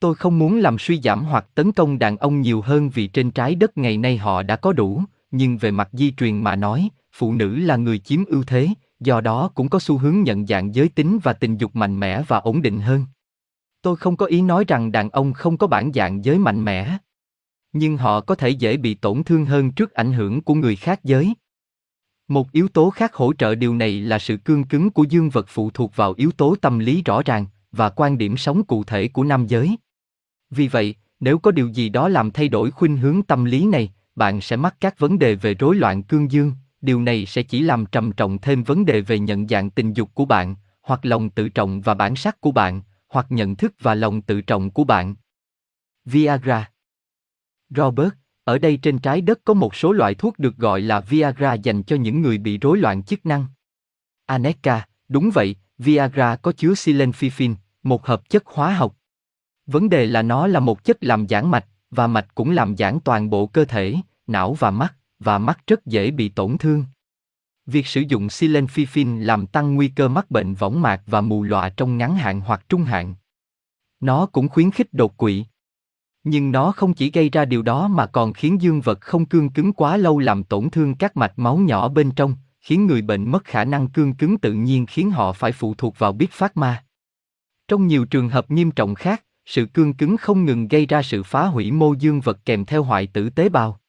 Tôi 0.00 0.14
không 0.14 0.38
muốn 0.38 0.58
làm 0.58 0.78
suy 0.78 1.00
giảm 1.00 1.24
hoặc 1.24 1.46
tấn 1.54 1.72
công 1.72 1.98
đàn 1.98 2.16
ông 2.16 2.40
nhiều 2.40 2.60
hơn 2.60 2.90
vì 2.90 3.06
trên 3.06 3.30
trái 3.30 3.54
đất 3.54 3.78
ngày 3.78 3.96
nay 3.96 4.16
họ 4.16 4.42
đã 4.42 4.56
có 4.56 4.72
đủ, 4.72 5.02
nhưng 5.30 5.58
về 5.58 5.70
mặt 5.70 5.88
di 5.92 6.12
truyền 6.12 6.42
mà 6.42 6.56
nói, 6.56 6.88
phụ 7.12 7.32
nữ 7.32 7.56
là 7.56 7.76
người 7.76 7.98
chiếm 7.98 8.24
ưu 8.24 8.42
thế, 8.42 8.68
do 9.00 9.20
đó 9.20 9.50
cũng 9.54 9.68
có 9.68 9.78
xu 9.78 9.98
hướng 9.98 10.22
nhận 10.22 10.46
dạng 10.46 10.74
giới 10.74 10.88
tính 10.88 11.18
và 11.22 11.32
tình 11.32 11.56
dục 11.56 11.76
mạnh 11.76 12.00
mẽ 12.00 12.22
và 12.28 12.38
ổn 12.38 12.62
định 12.62 12.80
hơn. 12.80 13.04
Tôi 13.82 13.96
không 13.96 14.16
có 14.16 14.26
ý 14.26 14.42
nói 14.42 14.64
rằng 14.68 14.92
đàn 14.92 15.10
ông 15.10 15.32
không 15.32 15.56
có 15.56 15.66
bản 15.66 15.92
dạng 15.94 16.24
giới 16.24 16.38
mạnh 16.38 16.64
mẽ. 16.64 16.98
Nhưng 17.72 17.96
họ 17.96 18.20
có 18.20 18.34
thể 18.34 18.48
dễ 18.48 18.76
bị 18.76 18.94
tổn 18.94 19.24
thương 19.24 19.44
hơn 19.44 19.72
trước 19.72 19.92
ảnh 19.92 20.12
hưởng 20.12 20.40
của 20.40 20.54
người 20.54 20.76
khác 20.76 21.04
giới. 21.04 21.34
Một 22.28 22.52
yếu 22.52 22.68
tố 22.68 22.90
khác 22.90 23.14
hỗ 23.14 23.32
trợ 23.32 23.54
điều 23.54 23.74
này 23.74 24.00
là 24.00 24.18
sự 24.18 24.36
cương 24.36 24.64
cứng 24.64 24.90
của 24.90 25.04
dương 25.04 25.30
vật 25.30 25.46
phụ 25.48 25.70
thuộc 25.70 25.96
vào 25.96 26.14
yếu 26.16 26.30
tố 26.30 26.56
tâm 26.60 26.78
lý 26.78 27.02
rõ 27.02 27.22
ràng 27.24 27.46
và 27.72 27.90
quan 27.90 28.18
điểm 28.18 28.36
sống 28.36 28.64
cụ 28.64 28.84
thể 28.84 29.08
của 29.08 29.24
nam 29.24 29.46
giới. 29.46 29.76
Vì 30.50 30.68
vậy, 30.68 30.94
nếu 31.20 31.38
có 31.38 31.50
điều 31.50 31.68
gì 31.68 31.88
đó 31.88 32.08
làm 32.08 32.30
thay 32.30 32.48
đổi 32.48 32.70
khuynh 32.70 32.96
hướng 32.96 33.22
tâm 33.22 33.44
lý 33.44 33.66
này, 33.66 33.92
bạn 34.14 34.40
sẽ 34.40 34.56
mắc 34.56 34.76
các 34.80 34.98
vấn 34.98 35.18
đề 35.18 35.34
về 35.34 35.54
rối 35.54 35.76
loạn 35.76 36.02
cương 36.02 36.30
dương, 36.30 36.52
điều 36.80 37.02
này 37.02 37.26
sẽ 37.26 37.42
chỉ 37.42 37.62
làm 37.62 37.86
trầm 37.86 38.12
trọng 38.12 38.38
thêm 38.38 38.62
vấn 38.62 38.84
đề 38.84 39.00
về 39.00 39.18
nhận 39.18 39.48
dạng 39.48 39.70
tình 39.70 39.92
dục 39.92 40.10
của 40.14 40.24
bạn, 40.24 40.54
hoặc 40.82 41.00
lòng 41.02 41.30
tự 41.30 41.48
trọng 41.48 41.80
và 41.80 41.94
bản 41.94 42.16
sắc 42.16 42.40
của 42.40 42.52
bạn, 42.52 42.82
hoặc 43.08 43.26
nhận 43.30 43.56
thức 43.56 43.74
và 43.80 43.94
lòng 43.94 44.22
tự 44.22 44.40
trọng 44.40 44.70
của 44.70 44.84
bạn. 44.84 45.14
Viagra 46.04 46.70
Robert, 47.70 48.12
ở 48.44 48.58
đây 48.58 48.76
trên 48.76 48.98
trái 48.98 49.20
đất 49.20 49.40
có 49.44 49.54
một 49.54 49.74
số 49.74 49.92
loại 49.92 50.14
thuốc 50.14 50.38
được 50.38 50.56
gọi 50.56 50.80
là 50.80 51.00
Viagra 51.00 51.54
dành 51.54 51.82
cho 51.82 51.96
những 51.96 52.22
người 52.22 52.38
bị 52.38 52.58
rối 52.58 52.78
loạn 52.78 53.02
chức 53.02 53.26
năng. 53.26 53.46
Aneka, 54.26 54.86
đúng 55.08 55.30
vậy, 55.34 55.56
Viagra 55.78 56.36
có 56.36 56.52
chứa 56.52 56.72
silenfifin, 56.72 57.54
một 57.82 58.06
hợp 58.06 58.28
chất 58.28 58.46
hóa 58.46 58.74
học. 58.74 58.96
Vấn 59.66 59.88
đề 59.88 60.06
là 60.06 60.22
nó 60.22 60.46
là 60.46 60.60
một 60.60 60.84
chất 60.84 60.96
làm 61.00 61.28
giãn 61.28 61.50
mạch, 61.50 61.66
và 61.90 62.06
mạch 62.06 62.34
cũng 62.34 62.50
làm 62.50 62.76
giãn 62.76 62.98
toàn 63.04 63.30
bộ 63.30 63.46
cơ 63.46 63.64
thể, 63.64 63.96
não 64.26 64.54
và 64.54 64.70
mắt, 64.70 64.94
và 65.18 65.38
mắt 65.38 65.58
rất 65.66 65.86
dễ 65.86 66.10
bị 66.10 66.28
tổn 66.28 66.58
thương. 66.58 66.84
Việc 67.66 67.86
sử 67.86 68.00
dụng 68.00 68.26
silenfifin 68.26 69.24
làm 69.24 69.46
tăng 69.46 69.74
nguy 69.74 69.88
cơ 69.88 70.08
mắc 70.08 70.30
bệnh 70.30 70.54
võng 70.54 70.82
mạc 70.82 71.02
và 71.06 71.20
mù 71.20 71.42
lòa 71.42 71.68
trong 71.68 71.98
ngắn 71.98 72.16
hạn 72.16 72.40
hoặc 72.40 72.68
trung 72.68 72.84
hạn. 72.84 73.14
Nó 74.00 74.26
cũng 74.26 74.48
khuyến 74.48 74.70
khích 74.70 74.92
đột 74.92 75.16
quỵ. 75.16 75.44
Nhưng 76.24 76.52
nó 76.52 76.72
không 76.72 76.94
chỉ 76.94 77.10
gây 77.10 77.30
ra 77.30 77.44
điều 77.44 77.62
đó 77.62 77.88
mà 77.88 78.06
còn 78.06 78.32
khiến 78.32 78.62
dương 78.62 78.80
vật 78.80 79.00
không 79.00 79.26
cương 79.26 79.50
cứng 79.50 79.72
quá 79.72 79.96
lâu 79.96 80.18
làm 80.18 80.44
tổn 80.44 80.70
thương 80.70 80.94
các 80.94 81.16
mạch 81.16 81.38
máu 81.38 81.56
nhỏ 81.56 81.88
bên 81.88 82.10
trong, 82.10 82.34
khiến 82.60 82.86
người 82.86 83.02
bệnh 83.02 83.30
mất 83.30 83.44
khả 83.44 83.64
năng 83.64 83.88
cương 83.88 84.14
cứng 84.14 84.38
tự 84.38 84.52
nhiên 84.52 84.86
khiến 84.86 85.10
họ 85.10 85.32
phải 85.32 85.52
phụ 85.52 85.74
thuộc 85.74 85.98
vào 85.98 86.12
biết 86.12 86.32
phát 86.32 86.56
ma. 86.56 86.84
Trong 87.68 87.86
nhiều 87.86 88.04
trường 88.04 88.28
hợp 88.28 88.50
nghiêm 88.50 88.70
trọng 88.70 88.94
khác, 88.94 89.24
sự 89.46 89.66
cương 89.66 89.94
cứng 89.94 90.16
không 90.16 90.44
ngừng 90.44 90.68
gây 90.68 90.86
ra 90.86 91.02
sự 91.02 91.22
phá 91.22 91.46
hủy 91.46 91.70
mô 91.70 91.94
dương 91.94 92.20
vật 92.20 92.38
kèm 92.44 92.64
theo 92.64 92.82
hoại 92.82 93.06
tử 93.06 93.30
tế 93.30 93.48
bào. 93.48 93.80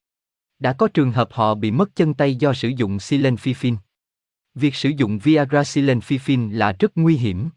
Đã 0.60 0.74
có 0.74 0.88
trường 0.88 1.12
hợp 1.12 1.30
họ 1.32 1.56
bị 1.56 1.72
mất 1.72 1.96
chân 1.96 2.14
tay 2.14 2.36
do 2.36 2.54
sử 2.54 2.68
dụng 2.68 2.98
silenfifin. 2.98 3.76
Việc 4.56 4.76
sử 4.76 4.90
dụng 4.90 5.20
Viagra 5.20 5.62
silenfifin 5.62 6.52
là 6.52 6.72
rất 6.80 6.92
nguy 6.96 7.16
hiểm. 7.16 7.50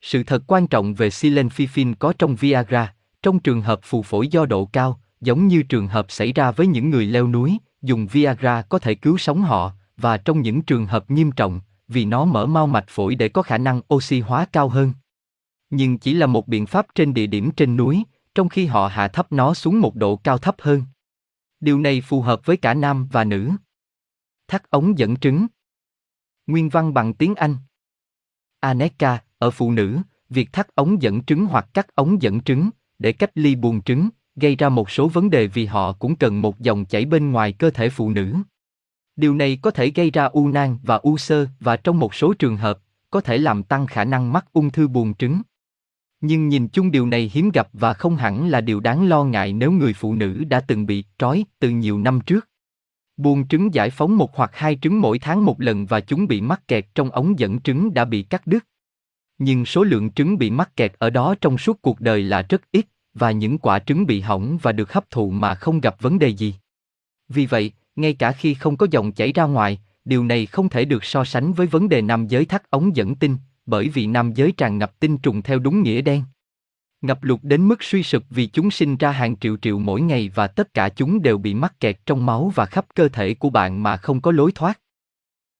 Sự 0.00 0.22
thật 0.22 0.42
quan 0.46 0.66
trọng 0.66 0.94
về 0.94 1.08
silenfifin 1.08 1.94
có 1.98 2.12
trong 2.18 2.36
Viagra, 2.36 2.94
trong 3.22 3.38
trường 3.38 3.62
hợp 3.62 3.80
phù 3.82 4.02
phổi 4.02 4.28
do 4.28 4.46
độ 4.46 4.64
cao, 4.72 5.00
giống 5.20 5.48
như 5.48 5.62
trường 5.62 5.88
hợp 5.88 6.06
xảy 6.08 6.32
ra 6.32 6.50
với 6.50 6.66
những 6.66 6.90
người 6.90 7.06
leo 7.06 7.28
núi, 7.28 7.58
dùng 7.82 8.06
Viagra 8.06 8.62
có 8.62 8.78
thể 8.78 8.94
cứu 8.94 9.18
sống 9.18 9.42
họ, 9.42 9.72
và 9.96 10.16
trong 10.16 10.40
những 10.40 10.62
trường 10.62 10.86
hợp 10.86 11.10
nghiêm 11.10 11.32
trọng, 11.32 11.60
vì 11.88 12.04
nó 12.04 12.24
mở 12.24 12.46
mau 12.46 12.66
mạch 12.66 12.88
phổi 12.88 13.14
để 13.14 13.28
có 13.28 13.42
khả 13.42 13.58
năng 13.58 13.80
oxy 13.94 14.20
hóa 14.20 14.46
cao 14.52 14.68
hơn. 14.68 14.92
Nhưng 15.74 15.98
chỉ 15.98 16.14
là 16.14 16.26
một 16.26 16.48
biện 16.48 16.66
pháp 16.66 16.86
trên 16.94 17.14
địa 17.14 17.26
điểm 17.26 17.50
trên 17.50 17.76
núi, 17.76 18.04
trong 18.34 18.48
khi 18.48 18.66
họ 18.66 18.88
hạ 18.88 19.08
thấp 19.08 19.32
nó 19.32 19.54
xuống 19.54 19.80
một 19.80 19.94
độ 19.94 20.16
cao 20.16 20.38
thấp 20.38 20.56
hơn. 20.58 20.82
Điều 21.60 21.78
này 21.78 22.00
phù 22.00 22.20
hợp 22.20 22.40
với 22.44 22.56
cả 22.56 22.74
nam 22.74 23.08
và 23.12 23.24
nữ. 23.24 23.50
Thắt 24.48 24.70
ống 24.70 24.98
dẫn 24.98 25.16
trứng. 25.16 25.46
Nguyên 26.46 26.68
văn 26.68 26.94
bằng 26.94 27.14
tiếng 27.14 27.34
Anh. 27.34 27.56
Aneka, 28.60 29.22
ở 29.38 29.50
phụ 29.50 29.72
nữ, 29.72 29.98
việc 30.30 30.52
thắt 30.52 30.74
ống 30.74 31.02
dẫn 31.02 31.24
trứng 31.24 31.46
hoặc 31.46 31.68
cắt 31.74 31.94
ống 31.94 32.22
dẫn 32.22 32.40
trứng, 32.40 32.70
để 32.98 33.12
cách 33.12 33.30
ly 33.34 33.54
buồng 33.54 33.82
trứng, 33.82 34.08
gây 34.36 34.56
ra 34.56 34.68
một 34.68 34.90
số 34.90 35.08
vấn 35.08 35.30
đề 35.30 35.46
vì 35.46 35.66
họ 35.66 35.92
cũng 35.92 36.16
cần 36.16 36.42
một 36.42 36.60
dòng 36.60 36.84
chảy 36.84 37.04
bên 37.04 37.30
ngoài 37.30 37.52
cơ 37.52 37.70
thể 37.70 37.88
phụ 37.88 38.10
nữ. 38.10 38.36
Điều 39.16 39.34
này 39.34 39.58
có 39.62 39.70
thể 39.70 39.90
gây 39.90 40.10
ra 40.10 40.24
u 40.24 40.48
nang 40.48 40.78
và 40.82 40.96
u 40.96 41.16
sơ 41.16 41.46
và 41.60 41.76
trong 41.76 41.98
một 41.98 42.14
số 42.14 42.34
trường 42.34 42.56
hợp, 42.56 42.78
có 43.10 43.20
thể 43.20 43.38
làm 43.38 43.62
tăng 43.62 43.86
khả 43.86 44.04
năng 44.04 44.32
mắc 44.32 44.52
ung 44.52 44.70
thư 44.70 44.88
buồng 44.88 45.14
trứng. 45.14 45.42
Nhưng 46.22 46.48
nhìn 46.48 46.68
chung 46.68 46.90
điều 46.90 47.06
này 47.06 47.30
hiếm 47.34 47.50
gặp 47.50 47.68
và 47.72 47.94
không 47.94 48.16
hẳn 48.16 48.48
là 48.48 48.60
điều 48.60 48.80
đáng 48.80 49.08
lo 49.08 49.24
ngại 49.24 49.52
nếu 49.52 49.72
người 49.72 49.92
phụ 49.92 50.14
nữ 50.14 50.44
đã 50.44 50.60
từng 50.60 50.86
bị 50.86 51.04
trói 51.18 51.44
từ 51.58 51.70
nhiều 51.70 51.98
năm 51.98 52.20
trước. 52.20 52.48
Buồn 53.16 53.48
trứng 53.48 53.74
giải 53.74 53.90
phóng 53.90 54.18
một 54.18 54.36
hoặc 54.36 54.50
hai 54.54 54.78
trứng 54.82 55.00
mỗi 55.00 55.18
tháng 55.18 55.44
một 55.44 55.60
lần 55.60 55.86
và 55.86 56.00
chúng 56.00 56.26
bị 56.26 56.40
mắc 56.40 56.68
kẹt 56.68 56.86
trong 56.94 57.10
ống 57.10 57.38
dẫn 57.38 57.60
trứng 57.60 57.94
đã 57.94 58.04
bị 58.04 58.22
cắt 58.22 58.46
đứt. 58.46 58.66
Nhưng 59.38 59.66
số 59.66 59.82
lượng 59.82 60.10
trứng 60.10 60.38
bị 60.38 60.50
mắc 60.50 60.76
kẹt 60.76 60.92
ở 60.98 61.10
đó 61.10 61.34
trong 61.40 61.58
suốt 61.58 61.82
cuộc 61.82 62.00
đời 62.00 62.22
là 62.22 62.42
rất 62.42 62.62
ít, 62.72 62.86
và 63.14 63.30
những 63.30 63.58
quả 63.58 63.78
trứng 63.78 64.06
bị 64.06 64.20
hỏng 64.20 64.58
và 64.62 64.72
được 64.72 64.92
hấp 64.92 65.10
thụ 65.10 65.30
mà 65.30 65.54
không 65.54 65.80
gặp 65.80 65.96
vấn 66.00 66.18
đề 66.18 66.28
gì. 66.28 66.54
Vì 67.28 67.46
vậy, 67.46 67.72
ngay 67.96 68.14
cả 68.14 68.32
khi 68.32 68.54
không 68.54 68.76
có 68.76 68.86
dòng 68.90 69.12
chảy 69.12 69.32
ra 69.32 69.44
ngoài, 69.44 69.80
điều 70.04 70.24
này 70.24 70.46
không 70.46 70.68
thể 70.68 70.84
được 70.84 71.04
so 71.04 71.24
sánh 71.24 71.52
với 71.52 71.66
vấn 71.66 71.88
đề 71.88 72.02
nam 72.02 72.26
giới 72.26 72.44
thắt 72.44 72.70
ống 72.70 72.96
dẫn 72.96 73.14
tinh, 73.14 73.36
bởi 73.66 73.88
vì 73.88 74.06
nam 74.06 74.32
giới 74.32 74.52
tràn 74.52 74.78
ngập 74.78 75.00
tinh 75.00 75.18
trùng 75.18 75.42
theo 75.42 75.58
đúng 75.58 75.82
nghĩa 75.82 76.00
đen. 76.00 76.22
Ngập 77.02 77.24
lụt 77.24 77.40
đến 77.42 77.68
mức 77.68 77.82
suy 77.82 78.02
sụp 78.02 78.22
vì 78.30 78.46
chúng 78.46 78.70
sinh 78.70 78.96
ra 78.96 79.10
hàng 79.10 79.36
triệu 79.36 79.56
triệu 79.56 79.78
mỗi 79.78 80.00
ngày 80.00 80.30
và 80.34 80.46
tất 80.46 80.74
cả 80.74 80.88
chúng 80.88 81.22
đều 81.22 81.38
bị 81.38 81.54
mắc 81.54 81.80
kẹt 81.80 82.06
trong 82.06 82.26
máu 82.26 82.52
và 82.54 82.66
khắp 82.66 82.86
cơ 82.94 83.08
thể 83.08 83.34
của 83.34 83.50
bạn 83.50 83.82
mà 83.82 83.96
không 83.96 84.20
có 84.20 84.32
lối 84.32 84.52
thoát. 84.54 84.80